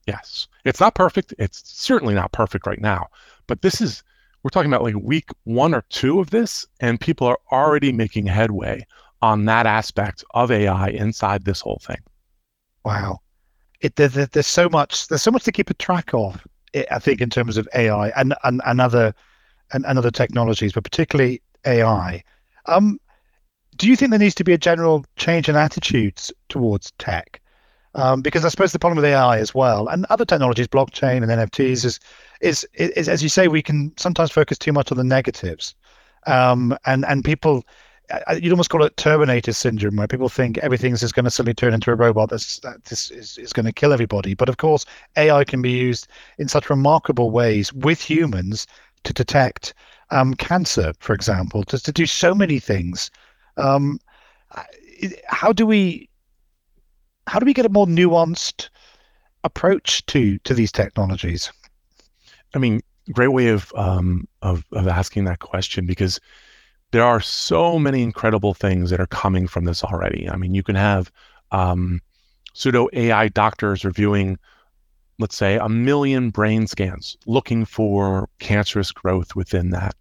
[0.07, 0.47] Yes.
[0.63, 1.33] It's not perfect.
[1.37, 3.07] It's certainly not perfect right now.
[3.47, 4.03] But this is,
[4.43, 8.28] we're talking about like week one or two of this, and people are already making
[8.28, 8.86] headway
[9.21, 11.97] on that aspect of AI inside this whole thing.
[12.86, 13.19] Wow.
[13.82, 16.45] It, there, there's so much there's so much to keep a track of
[16.91, 19.13] I think in terms of AI and and, and other
[19.71, 22.23] and, and other technologies but particularly AI
[22.65, 23.00] um,
[23.76, 27.39] do you think there needs to be a general change in attitudes towards tech
[27.97, 31.25] um, because I suppose the problem with AI as well and other technologies, blockchain and
[31.25, 31.99] NFTs, is,
[32.41, 35.75] is, is as you say, we can sometimes focus too much on the negatives,
[36.27, 37.65] um, and and people.
[38.39, 41.73] You'd almost call it Terminator syndrome, where people think everything's just going to suddenly turn
[41.73, 44.33] into a robot that's that this is, is going to kill everybody.
[44.33, 44.86] But of course,
[45.17, 46.07] AI can be used
[46.38, 48.65] in such remarkable ways with humans
[49.03, 49.73] to detect
[50.12, 53.12] um, cancer, for example, to, to do so many things.
[53.57, 53.99] Um,
[55.27, 56.06] how do we
[57.27, 58.69] how do we get a more nuanced
[59.43, 61.51] approach to to these technologies?
[62.55, 66.19] I mean, great way of um, of of asking that question because
[66.91, 70.29] there are so many incredible things that are coming from this already.
[70.29, 71.11] I mean, you can have
[71.51, 72.01] um,
[72.53, 74.39] pseudo AI doctors reviewing,
[75.19, 79.95] let's say, a million brain scans looking for cancerous growth within that.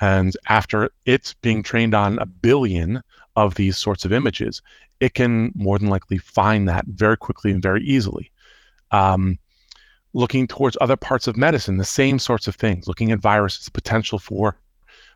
[0.00, 3.02] And after it's being trained on a billion
[3.36, 4.62] of these sorts of images,
[5.00, 8.30] it can more than likely find that very quickly and very easily.
[8.90, 9.38] Um,
[10.12, 14.18] looking towards other parts of medicine, the same sorts of things, looking at viruses, potential
[14.18, 14.56] for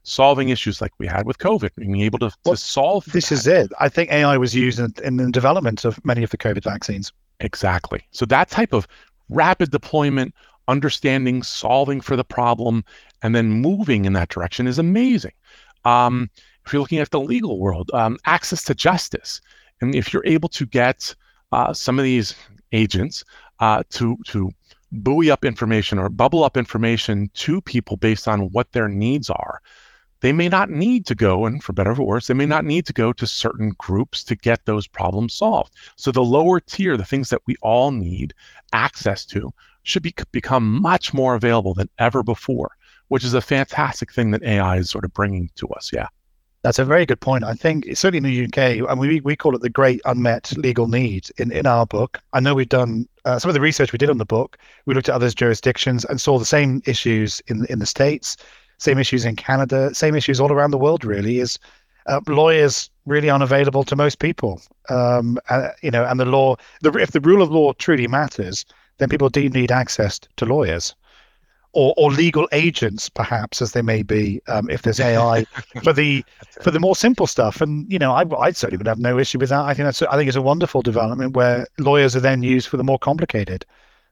[0.04, 3.04] solving issues like we had with COVID, being able to, well, to solve.
[3.06, 3.34] This that.
[3.34, 3.72] is it.
[3.80, 7.12] I think AI was used in, in the development of many of the COVID vaccines.
[7.40, 8.02] Exactly.
[8.10, 8.86] So that type of
[9.28, 10.34] rapid deployment,
[10.68, 12.84] understanding, solving for the problem,
[13.22, 15.32] and then moving in that direction is amazing.
[15.84, 16.30] Um,
[16.64, 19.40] if you're looking at the legal world, um, access to justice,
[19.80, 21.14] and if you're able to get
[21.52, 22.34] uh, some of these
[22.72, 23.24] agents
[23.60, 24.50] uh, to to
[24.92, 29.60] buoy up information or bubble up information to people based on what their needs are,
[30.20, 32.86] they may not need to go, and for better or worse, they may not need
[32.86, 35.74] to go to certain groups to get those problems solved.
[35.96, 38.32] So the lower tier, the things that we all need
[38.72, 42.70] access to, should be, become much more available than ever before,
[43.08, 45.90] which is a fantastic thing that AI is sort of bringing to us.
[45.92, 46.08] Yeah.
[46.64, 47.44] That's a very good point.
[47.44, 50.88] I think certainly in the UK, and we we call it the great unmet legal
[50.88, 52.18] need in, in our book.
[52.32, 54.56] I know we've done uh, some of the research we did on the book.
[54.86, 58.38] We looked at other jurisdictions and saw the same issues in in the states,
[58.78, 61.04] same issues in Canada, same issues all around the world.
[61.04, 61.58] Really, is
[62.06, 64.62] uh, lawyers really unavailable to most people.
[64.88, 68.64] Um, uh, you know, and the law, the, if the rule of law truly matters,
[68.96, 70.94] then people do need access to lawyers
[71.74, 75.44] or, or legal agents, perhaps as they may be, um, if there's AI
[75.82, 76.24] for the
[76.62, 77.60] for the more simple stuff.
[77.60, 79.62] And you know, I, I certainly would have no issue with that.
[79.62, 82.76] I think that's I think it's a wonderful development where lawyers are then used for
[82.76, 83.66] the more complicated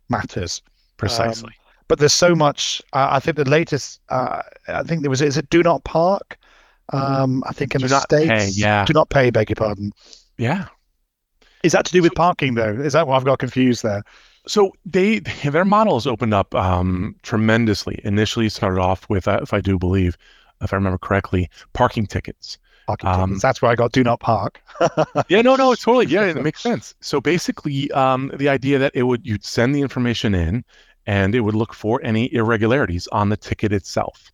[0.08, 0.60] matters.
[0.96, 1.48] Precisely.
[1.48, 1.54] Um,
[1.88, 2.82] but there's so much.
[2.92, 4.00] Uh, I think the latest.
[4.08, 6.38] Uh, I think there was is it Do Not Park.
[6.92, 8.28] Um, I think in do the states.
[8.28, 8.84] Pay, yeah.
[8.84, 9.30] Do not pay.
[9.30, 9.92] Beg your pardon.
[10.36, 10.66] Yeah.
[11.62, 12.72] Is that to do with parking though?
[12.72, 14.02] Is that what I've got confused there?
[14.46, 18.00] So they their model has opened up um, tremendously.
[18.04, 20.16] Initially, started off with, uh, if I do believe,
[20.60, 22.58] if I remember correctly, parking tickets,
[23.04, 24.60] Um, That's where I got do not park.
[25.28, 26.06] yeah, no, no, it's totally.
[26.10, 26.94] Yeah, it makes sense.
[27.00, 30.64] So basically, um, the idea that it would you'd send the information in,
[31.06, 34.30] and it would look for any irregularities on the ticket itself.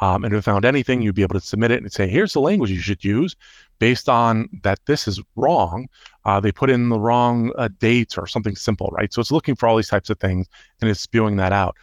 [0.00, 2.32] Um, and if it found anything, you'd be able to submit it and say, here's
[2.32, 3.36] the language you should use
[3.80, 5.88] based on that this is wrong.
[6.24, 9.12] Uh, they put in the wrong uh, dates or something simple, right?
[9.12, 10.46] So it's looking for all these types of things
[10.80, 11.74] and it's spewing that out.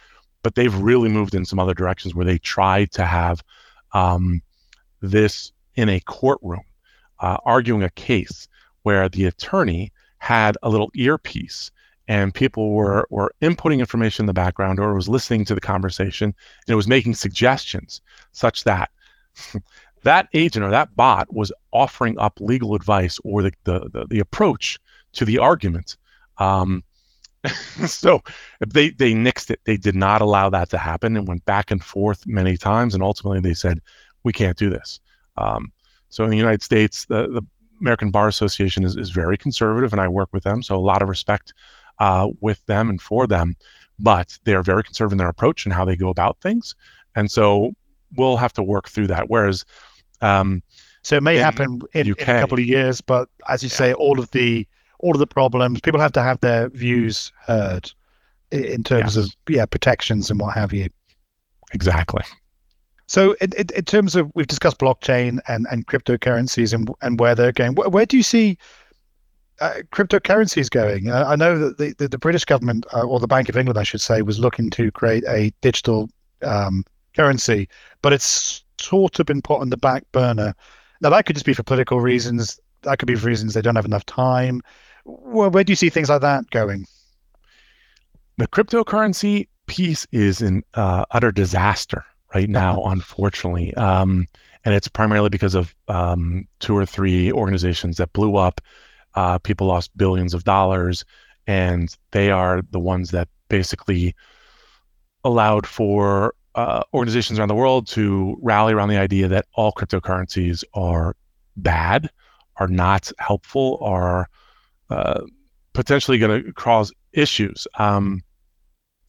[0.42, 3.42] But they've really moved in some other directions where they try to have
[3.92, 4.40] um,
[5.02, 6.64] this in a courtroom,
[7.20, 8.48] uh, arguing a case
[8.84, 11.70] where the attorney had a little earpiece
[12.06, 16.34] and people were were inputting information in the background or was listening to the conversation
[16.66, 18.00] and it was making suggestions
[18.32, 18.90] such that
[20.08, 24.20] that agent or that bot was offering up legal advice or the the, the, the
[24.20, 24.78] approach
[25.12, 25.96] to the argument
[26.38, 26.82] um,
[27.86, 28.20] so
[28.66, 31.84] they they nixed it they did not allow that to happen and went back and
[31.84, 33.80] forth many times and ultimately they said
[34.24, 35.00] we can't do this
[35.36, 35.72] um,
[36.08, 37.42] so in the united states the, the
[37.80, 41.02] american bar association is, is very conservative and i work with them so a lot
[41.02, 41.54] of respect
[41.98, 43.56] uh, with them and for them,
[43.98, 46.74] but they are very conservative in their approach and how they go about things.
[47.16, 47.72] And so
[48.16, 49.28] we'll have to work through that.
[49.28, 49.64] Whereas,
[50.20, 50.62] um,
[51.02, 53.76] so it may in happen in, in, a couple of years, but as you yeah.
[53.76, 54.66] say, all of the
[54.98, 57.90] all of the problems, people have to have their views heard
[58.50, 59.26] in terms yes.
[59.26, 60.88] of yeah protections and what have you.
[61.72, 62.22] Exactly.
[63.06, 67.34] So, in, in, in, terms of we've discussed blockchain and, and cryptocurrencies and and where
[67.34, 68.58] they're going, where, where do you see
[69.60, 71.10] uh, cryptocurrencies going?
[71.10, 73.78] Uh, I know that the, the, the British government, uh, or the Bank of England,
[73.78, 76.10] I should say, was looking to create a digital
[76.42, 76.84] um,
[77.16, 77.68] currency,
[78.02, 80.54] but it's sort of been put on the back burner.
[81.00, 82.58] Now, that could just be for political reasons.
[82.82, 84.60] That could be for reasons they don't have enough time.
[85.04, 86.86] Well, where do you see things like that going?
[88.36, 93.74] The cryptocurrency piece is an uh, utter disaster right now, unfortunately.
[93.74, 94.26] Um,
[94.64, 98.60] and it's primarily because of um, two or three organizations that blew up
[99.14, 101.04] uh, people lost billions of dollars,
[101.46, 104.14] and they are the ones that basically
[105.24, 110.64] allowed for uh, organizations around the world to rally around the idea that all cryptocurrencies
[110.74, 111.14] are
[111.56, 112.10] bad,
[112.56, 114.28] are not helpful, are
[114.90, 115.20] uh,
[115.72, 117.68] potentially going to cause issues.
[117.78, 118.22] Um,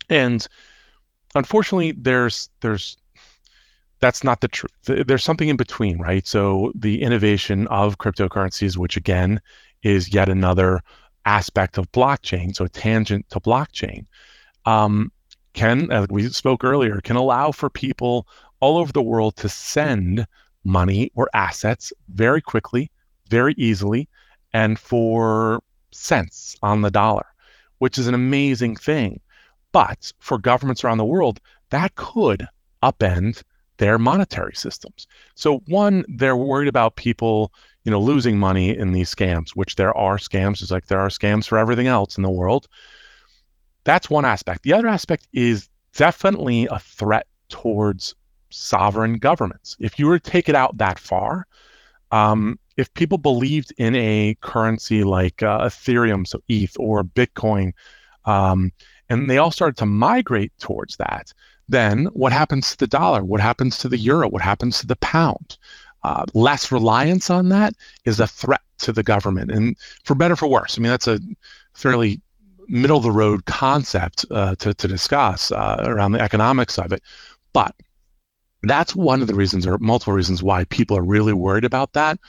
[0.09, 0.47] and
[1.33, 2.97] unfortunately, there's there's
[3.99, 4.71] that's not the truth.
[4.83, 6.27] There's something in between, right?
[6.27, 9.41] So the innovation of cryptocurrencies, which again
[9.81, 10.81] is yet another
[11.25, 14.05] aspect of blockchain, so tangent to blockchain,
[14.67, 15.11] um,
[15.53, 18.27] can, as we spoke earlier, can allow for people
[18.59, 20.25] all over the world to send
[20.63, 22.91] money or assets very quickly,
[23.29, 24.07] very easily,
[24.53, 27.25] and for cents on the dollar,
[27.79, 29.19] which is an amazing thing.
[29.71, 32.47] But for governments around the world, that could
[32.83, 33.43] upend
[33.77, 35.07] their monetary systems.
[35.35, 37.53] So, one, they're worried about people
[37.89, 41.09] you know, losing money in these scams, which there are scams, just like there are
[41.09, 42.67] scams for everything else in the world.
[43.83, 44.63] That's one aspect.
[44.63, 48.15] The other aspect is definitely a threat towards
[48.49, 49.75] sovereign governments.
[49.79, 51.47] If you were to take it out that far,
[52.11, 57.73] um, if people believed in a currency like uh, Ethereum, so ETH or Bitcoin,
[58.25, 58.71] um,
[59.09, 61.33] and they all started to migrate towards that,
[61.67, 63.23] then what happens to the dollar?
[63.23, 64.27] What happens to the euro?
[64.29, 65.57] What happens to the pound?
[66.03, 67.73] uh, less reliance on that
[68.05, 69.51] is a threat to the government.
[69.51, 71.19] And for better for worse, I mean, that's a
[71.73, 72.21] fairly
[72.69, 77.01] middle of the road concept uh, to, to discuss uh, around the economics of it.
[77.53, 77.75] But
[78.63, 82.19] that's one of the reasons, or multiple reasons, why people are really worried about that.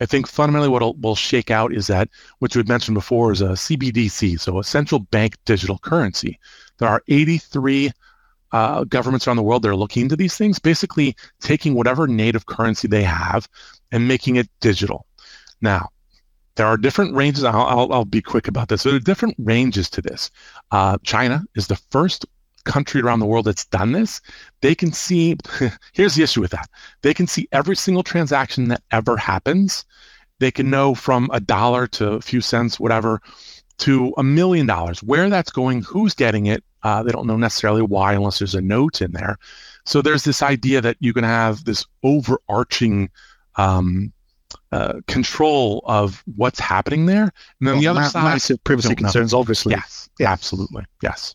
[0.00, 2.08] I think fundamentally what will shake out is that
[2.40, 6.40] what you had mentioned before is a CBDC, so a central bank digital currency.
[6.78, 7.92] There are 83
[8.50, 12.46] uh, governments around the world that are looking into these things, basically taking whatever native
[12.46, 13.48] currency they have
[13.92, 15.06] and making it digital.
[15.60, 15.90] Now,
[16.56, 17.44] there are different ranges.
[17.44, 18.82] I'll, I'll, I'll be quick about this.
[18.82, 20.30] There are different ranges to this.
[20.70, 22.26] Uh, China is the first
[22.64, 24.20] country around the world that's done this.
[24.60, 25.36] They can see,
[25.92, 26.68] here's the issue with that.
[27.02, 29.84] They can see every single transaction that ever happens.
[30.38, 33.20] They can know from a dollar to a few cents, whatever,
[33.78, 37.82] to a million dollars, where that's going, who's getting it, uh, they don't know necessarily
[37.82, 39.38] why unless there's a note in there.
[39.84, 43.10] So there's this idea that you can have this overarching
[43.56, 44.12] um,
[44.72, 47.24] uh, control of what's happening there.
[47.24, 49.38] And then well, the other ma- side, massive privacy concerns, know.
[49.38, 49.72] obviously.
[49.72, 50.30] Yes, yeah.
[50.30, 51.34] absolutely, yes.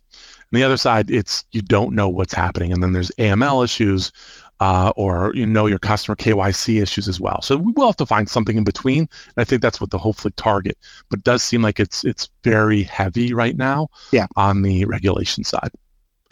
[0.52, 4.12] And the other side, it's you don't know what's happening, and then there's AML issues
[4.60, 7.42] uh, or you know your customer KYC issues as well.
[7.42, 9.02] So we will have to find something in between.
[9.02, 10.78] And I think that's what the hopefully target.
[11.10, 13.90] But it does seem like it's it's very heavy right now.
[14.12, 14.28] Yeah.
[14.36, 15.72] On the regulation side.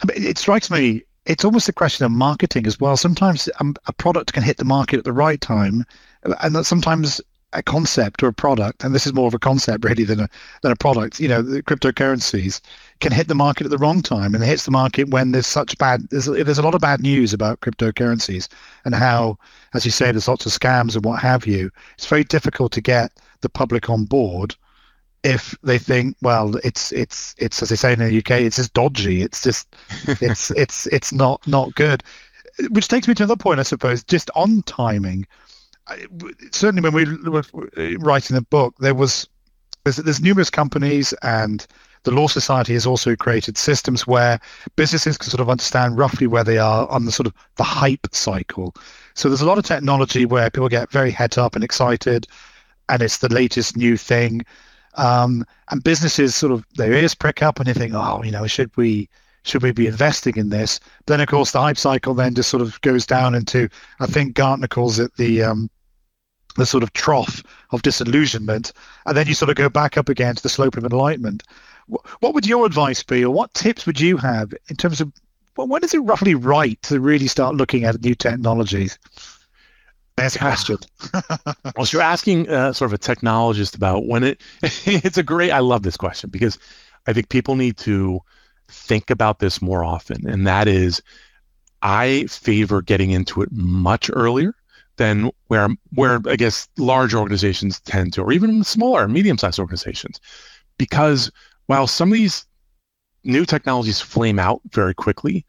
[0.02, 2.96] I mean, it strikes me it's almost a question of marketing as well.
[2.96, 5.84] Sometimes um, a product can hit the market at the right time,
[6.42, 7.20] and that sometimes
[7.52, 10.28] a concept or a product, and this is more of a concept really than a
[10.62, 11.20] than a product.
[11.20, 12.60] You know, the cryptocurrencies
[13.00, 15.46] can hit the market at the wrong time, and it hits the market when there's
[15.46, 16.08] such bad.
[16.10, 18.48] There's there's a lot of bad news about cryptocurrencies
[18.84, 19.38] and how,
[19.74, 21.70] as you say, there's lots of scams and what have you.
[21.94, 24.54] It's very difficult to get the public on board
[25.22, 28.74] if they think, well, it's it's it's as they say in the UK, it's just
[28.74, 29.22] dodgy.
[29.22, 29.74] It's just
[30.20, 32.02] it's it's it's not not good.
[32.70, 35.26] Which takes me to another point, I suppose, just on timing
[36.52, 37.44] certainly when we were
[37.98, 39.28] writing the book, there was
[39.84, 41.66] there's, there's numerous companies and
[42.02, 44.40] the Law Society has also created systems where
[44.76, 48.06] businesses can sort of understand roughly where they are on the sort of the hype
[48.12, 48.74] cycle.
[49.14, 52.26] So there's a lot of technology where people get very head up and excited,
[52.88, 54.44] and it's the latest new thing.
[54.94, 58.46] Um, and businesses sort of their ears prick up and they think, oh, you know,
[58.46, 59.08] should we
[59.42, 60.80] should we be investing in this?
[61.06, 63.68] Then of course the hype cycle then just sort of goes down into
[64.00, 65.70] I think Gartner calls it the um,
[66.56, 68.72] the sort of trough of disillusionment,
[69.06, 71.42] and then you sort of go back up again to the slope of enlightenment.
[71.86, 75.12] What would your advice be, or what tips would you have in terms of
[75.56, 78.98] well, when is it roughly right to really start looking at new technologies?
[80.16, 80.78] That's a question.
[81.76, 84.40] well, so you're asking uh, sort of a technologist about when it.
[84.62, 85.50] it's a great.
[85.50, 86.58] I love this question because
[87.06, 88.20] I think people need to
[88.68, 91.02] think about this more often, and that is,
[91.82, 94.54] I favor getting into it much earlier
[94.96, 96.28] than where where mm-hmm.
[96.28, 100.20] I guess large organizations tend to, or even smaller, medium-sized organizations,
[100.78, 101.30] because
[101.66, 102.44] while some of these
[103.24, 105.44] new technologies flame out very quickly,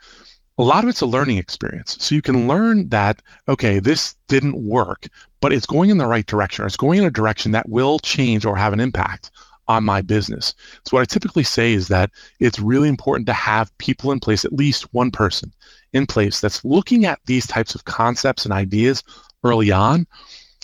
[0.58, 1.98] a lot of it's a learning experience.
[2.00, 5.08] So you can learn that okay, this didn't work,
[5.42, 8.00] but it's going in the right direction, or it's going in a direction that will
[8.00, 9.32] change or have an impact
[9.68, 10.54] on my business.
[10.86, 14.46] So what I typically say is that it's really important to have people in place,
[14.46, 15.52] at least one person
[15.94, 19.04] in place that's looking at these types of concepts and ideas
[19.48, 20.08] early on.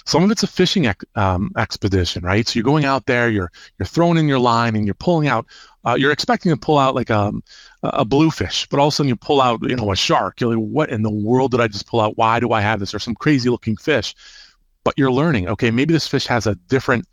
[0.06, 2.46] Some of it's a fishing ex- um, expedition, right?
[2.46, 5.46] So you're going out there, you're you're throwing in your line, and you're pulling out.
[5.86, 7.42] Uh, you're expecting to pull out like um,
[7.84, 10.42] a a bluefish, but all of a sudden you pull out, you know, a shark.
[10.42, 12.18] You're like, what in the world did I just pull out?
[12.18, 12.94] Why do I have this?
[12.94, 14.14] Or some crazy looking fish.
[14.84, 15.48] But you're learning.
[15.48, 17.08] Okay, maybe this fish has a different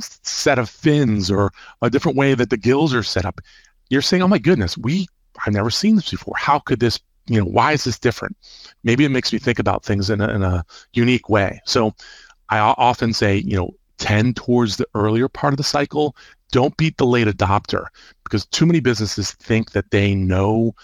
[0.00, 1.52] set of fins or
[1.82, 3.40] a different way that the gills are set up.
[3.90, 5.06] You're saying, oh my goodness, we
[5.46, 6.34] I've never seen this before.
[6.36, 8.36] How could this you know, why is this different?
[8.84, 11.60] Maybe it makes me think about things in a, in a unique way.
[11.66, 11.94] So
[12.50, 16.16] I often say, you know, tend towards the earlier part of the cycle.
[16.50, 17.86] Don't beat the late adopter
[18.24, 20.74] because too many businesses think that they know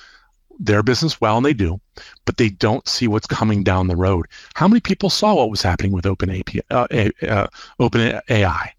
[0.61, 1.80] their business well, and they do,
[2.24, 4.26] but they don't see what's coming down the road.
[4.55, 6.86] How many people saw what was happening with Open, API, uh,
[7.22, 7.47] uh,
[7.78, 8.72] Open AI?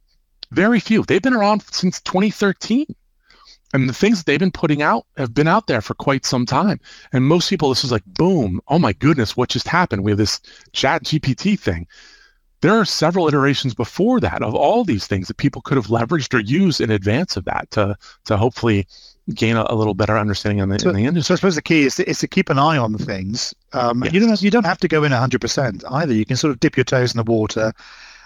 [0.52, 1.04] Very few.
[1.04, 2.86] They've been around since 2013
[3.74, 6.46] and the things that they've been putting out have been out there for quite some
[6.46, 6.80] time.
[7.14, 10.04] And most people, this is like, boom, oh my goodness, what just happened?
[10.04, 10.40] We have this
[10.74, 11.88] chat GPT thing.
[12.62, 16.34] There are several iterations before that of all these things that people could have leveraged
[16.34, 17.96] or used in advance of that to
[18.26, 18.86] to hopefully
[19.34, 21.28] gain a, a little better understanding on the, so, in the industry.
[21.28, 23.54] So I suppose the key is to, is to keep an eye on things.
[23.74, 24.14] Um, yes.
[24.14, 26.14] You don't have, you don't have to go in 100% either.
[26.14, 27.72] You can sort of dip your toes in the water,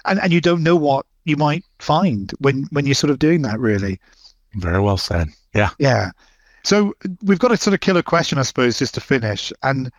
[0.06, 3.44] and, and you don't know what you might find when when you're sort of doing
[3.44, 4.00] that really.
[4.56, 5.30] Very well said.
[5.54, 5.70] Yeah.
[5.80, 6.12] Yeah.
[6.64, 9.52] So we've got a sort of killer question, I suppose, just to finish.
[9.64, 9.92] And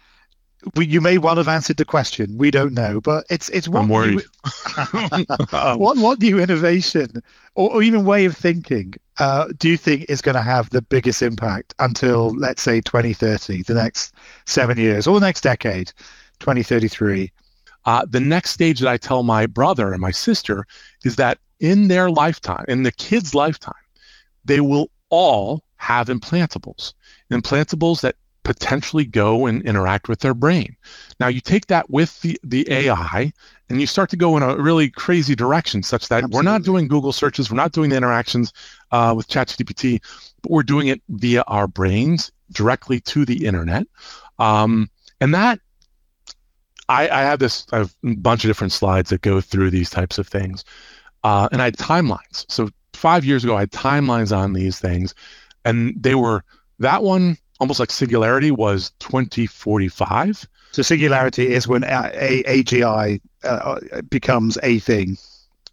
[0.77, 2.39] we, you may well have answered the question.
[2.39, 4.23] We don't know, but it's it's what I'm worried.
[4.95, 5.25] New,
[5.77, 7.23] what what new innovation
[7.55, 10.83] or, or even way of thinking uh, do you think is going to have the
[10.83, 14.15] biggest impact until let's say 2030, the next
[14.47, 15.93] seven years or the next decade,
[16.41, 17.31] 2033?
[17.87, 20.67] Uh, the next stage that I tell my brother and my sister
[21.05, 23.75] is that in their lifetime, in the kid's lifetime,
[24.45, 26.95] they will all have implantables,
[27.31, 30.77] implantables that potentially go and interact with their brain.
[31.19, 33.33] Now you take that with the, the AI
[33.69, 36.37] and you start to go in a really crazy direction such that Absolutely.
[36.37, 38.53] we're not doing Google searches, we're not doing the interactions
[38.93, 40.01] uh, with ChatGPT,
[40.43, 43.87] but we're doing it via our brains directly to the internet.
[44.39, 44.91] Um,
[45.21, 45.59] and that
[46.89, 49.91] I, I have this I have a bunch of different slides that go through these
[49.91, 50.65] types of things.
[51.23, 52.45] Uh, and I had timelines.
[52.49, 55.15] So five years ago, I had timelines on these things,
[55.65, 56.45] and they were
[56.79, 60.47] that one almost like Singularity was 2045.
[60.73, 63.81] So Singularity is when a- a- AGI uh,
[64.11, 65.17] becomes a thing.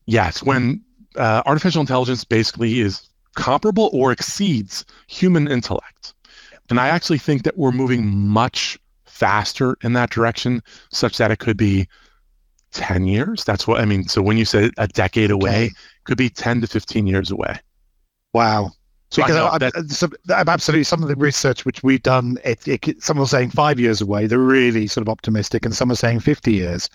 [0.06, 0.82] Yes, when
[1.16, 6.14] uh, artificial intelligence basically is comparable or exceeds human intellect.
[6.70, 10.62] And I actually think that we're moving much faster in that direction,
[10.92, 11.88] such that it could be
[12.72, 13.44] 10 years.
[13.44, 14.08] That's what I mean.
[14.08, 15.70] So when you say a decade away, okay.
[16.04, 17.60] Could be 10 to 15 years away.
[18.34, 18.72] Wow.
[19.12, 23.04] So because I, so I'm absolutely some of the research which we've done, it, it,
[23.04, 24.26] some are saying five years away.
[24.26, 26.90] They're really sort of optimistic, and some are saying 50 years.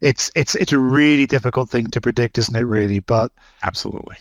[0.00, 2.64] it's it's it's a really difficult thing to predict, isn't it?
[2.64, 3.30] Really, but
[3.62, 4.16] absolutely,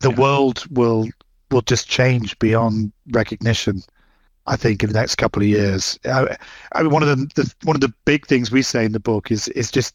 [0.00, 0.20] the yeah.
[0.20, 1.08] world will
[1.50, 3.82] will just change beyond recognition.
[4.46, 5.98] I think in the next couple of years.
[6.04, 6.36] I,
[6.72, 9.00] I mean, one of the, the one of the big things we say in the
[9.00, 9.94] book is is just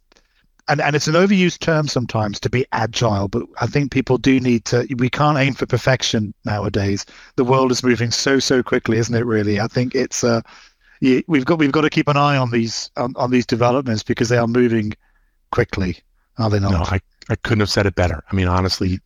[0.67, 4.39] and, and it's an overused term sometimes to be agile, but I think people do
[4.39, 4.87] need to.
[4.97, 7.05] We can't aim for perfection nowadays.
[7.35, 9.25] The world is moving so so quickly, isn't it?
[9.25, 10.41] Really, I think it's uh,
[11.01, 14.29] we've got we've got to keep an eye on these on, on these developments because
[14.29, 14.93] they are moving
[15.51, 15.97] quickly,
[16.37, 16.71] are they not?
[16.71, 16.99] No, I,
[17.29, 18.23] I couldn't have said it better.
[18.31, 18.99] I mean, honestly,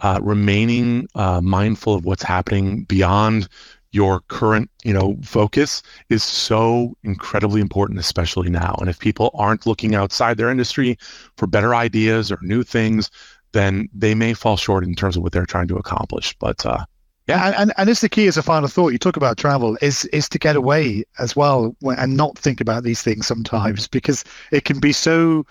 [0.00, 3.48] uh, remaining uh, mindful of what's happening beyond
[3.92, 8.76] your current you know focus is so incredibly important especially now.
[8.80, 10.96] And if people aren't looking outside their industry
[11.36, 13.10] for better ideas or new things
[13.52, 16.36] then they may fall short in terms of what they're trying to accomplish.
[16.38, 16.84] But uh,
[17.26, 17.54] yeah.
[17.56, 18.90] And, and, it's the key as a final thought.
[18.90, 22.82] You talk about travel is is to get away as well and not think about
[22.82, 25.46] these things sometimes because it can be so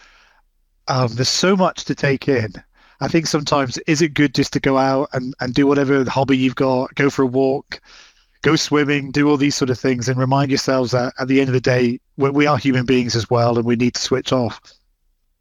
[0.88, 2.52] um, there's so much to take in.
[3.02, 6.38] I think sometimes is it good just to go out and, and do whatever hobby
[6.38, 7.80] you've got, go for a walk,
[8.42, 11.50] go swimming, do all these sort of things, and remind yourselves that at the end
[11.50, 14.62] of the day, we are human beings as well, and we need to switch off.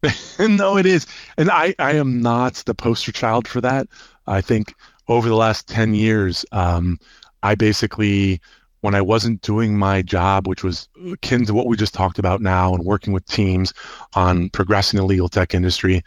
[0.39, 1.05] no, it is,
[1.37, 3.87] and I I am not the poster child for that.
[4.27, 4.73] I think
[5.07, 6.99] over the last ten years, um,
[7.43, 8.39] I basically
[8.81, 12.41] when I wasn't doing my job, which was akin to what we just talked about
[12.41, 13.73] now, and working with teams
[14.13, 16.01] on progressing the legal tech industry,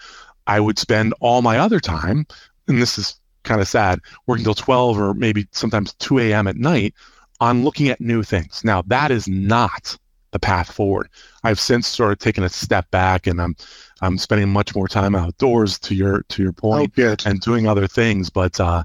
[0.46, 2.26] I would spend all my other time,
[2.68, 6.46] and this is kind of sad, working till 12 or maybe sometimes 2 a.m.
[6.46, 6.94] at night
[7.40, 8.62] on looking at new things.
[8.64, 9.96] Now, that is not
[10.32, 11.08] the path forward.
[11.44, 13.54] I've since sort of taken a step back and I'm
[14.00, 17.86] I'm spending much more time outdoors to your to your point, oh, and doing other
[17.86, 18.30] things.
[18.30, 18.82] But uh,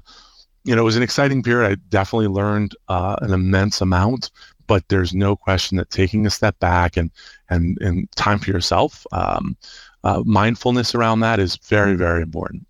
[0.64, 1.70] you know, it was an exciting period.
[1.70, 4.30] I definitely learned uh, an immense amount,
[4.68, 7.10] but there's no question that taking a step back and
[7.50, 9.56] and and time for yourself, um,
[10.04, 12.64] uh, mindfulness around that is very very important.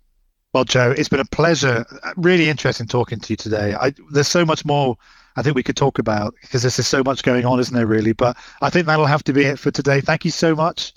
[0.59, 1.85] Well, Joe, it's been a pleasure.
[2.17, 3.75] Really interesting talking to you today.
[3.75, 4.97] I, there's so much more
[5.37, 8.11] I think we could talk about because there's so much going on, isn't there, really?
[8.11, 10.01] But I think that'll have to be it for today.
[10.01, 10.91] Thank you so much.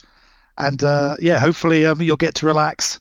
[0.58, 2.98] And uh, yeah, hopefully um, you'll get to relax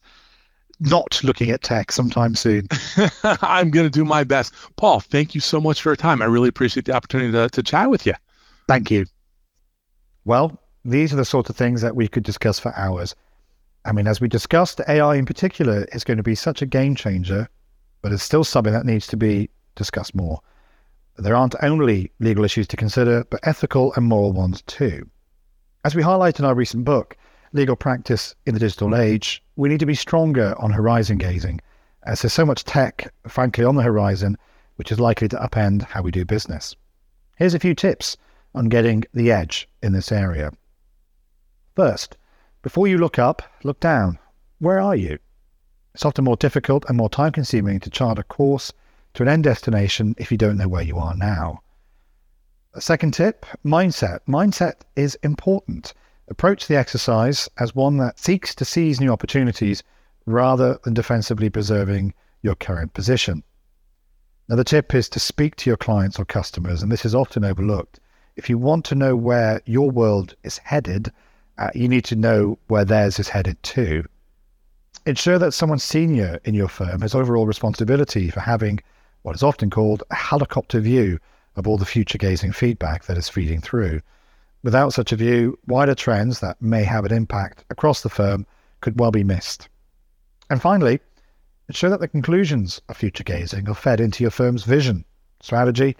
[0.79, 2.67] not looking at tech sometime soon.
[3.23, 4.53] I'm going to do my best.
[4.75, 6.21] Paul, thank you so much for your time.
[6.21, 8.13] I really appreciate the opportunity to, to chat with you.
[8.67, 9.07] Thank you.
[10.25, 13.15] Well, these are the sort of things that we could discuss for hours.
[13.83, 16.93] I mean, as we discussed, AI in particular is going to be such a game
[16.93, 17.49] changer,
[18.01, 20.39] but it's still something that needs to be discussed more.
[21.17, 25.09] There aren't only legal issues to consider, but ethical and moral ones too.
[25.83, 27.17] As we highlight in our recent book,
[27.53, 31.59] Legal Practice in the Digital Age, we need to be stronger on horizon gazing,
[32.03, 34.37] as there's so much tech, frankly, on the horizon,
[34.75, 36.75] which is likely to upend how we do business.
[37.35, 38.15] Here's a few tips
[38.53, 40.51] on getting the edge in this area.
[41.75, 42.17] First,
[42.61, 44.19] before you look up, look down.
[44.59, 45.17] Where are you?
[45.93, 48.71] It's often more difficult and more time consuming to chart a course
[49.13, 51.61] to an end destination if you don't know where you are now.
[52.73, 54.19] A second tip mindset.
[54.27, 55.93] Mindset is important.
[56.29, 59.83] Approach the exercise as one that seeks to seize new opportunities
[60.25, 63.43] rather than defensively preserving your current position.
[64.47, 67.99] Another tip is to speak to your clients or customers, and this is often overlooked.
[68.35, 71.11] If you want to know where your world is headed,
[71.57, 74.03] uh, you need to know where theirs is headed to.
[75.05, 78.79] Ensure that someone senior in your firm has overall responsibility for having
[79.23, 81.19] what is often called a helicopter view
[81.55, 84.01] of all the future gazing feedback that is feeding through.
[84.63, 88.45] Without such a view, wider trends that may have an impact across the firm
[88.79, 89.69] could well be missed.
[90.49, 90.99] And finally,
[91.67, 95.05] ensure that the conclusions of future gazing are fed into your firm's vision,
[95.39, 95.95] strategy,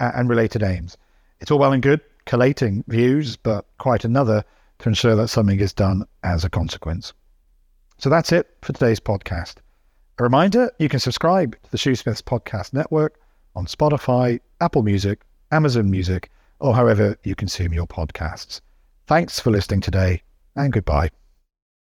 [0.00, 0.96] and related aims.
[1.40, 4.44] It's all well and good collating views, but quite another
[4.78, 7.12] to ensure that something is done as a consequence.
[7.98, 9.56] So that's it for today's podcast.
[10.18, 13.18] A reminder you can subscribe to the Shoosmiths Podcast Network
[13.54, 15.20] on Spotify, Apple Music,
[15.50, 18.60] Amazon Music, or however you consume your podcasts.
[19.06, 20.22] Thanks for listening today,
[20.54, 21.10] and goodbye.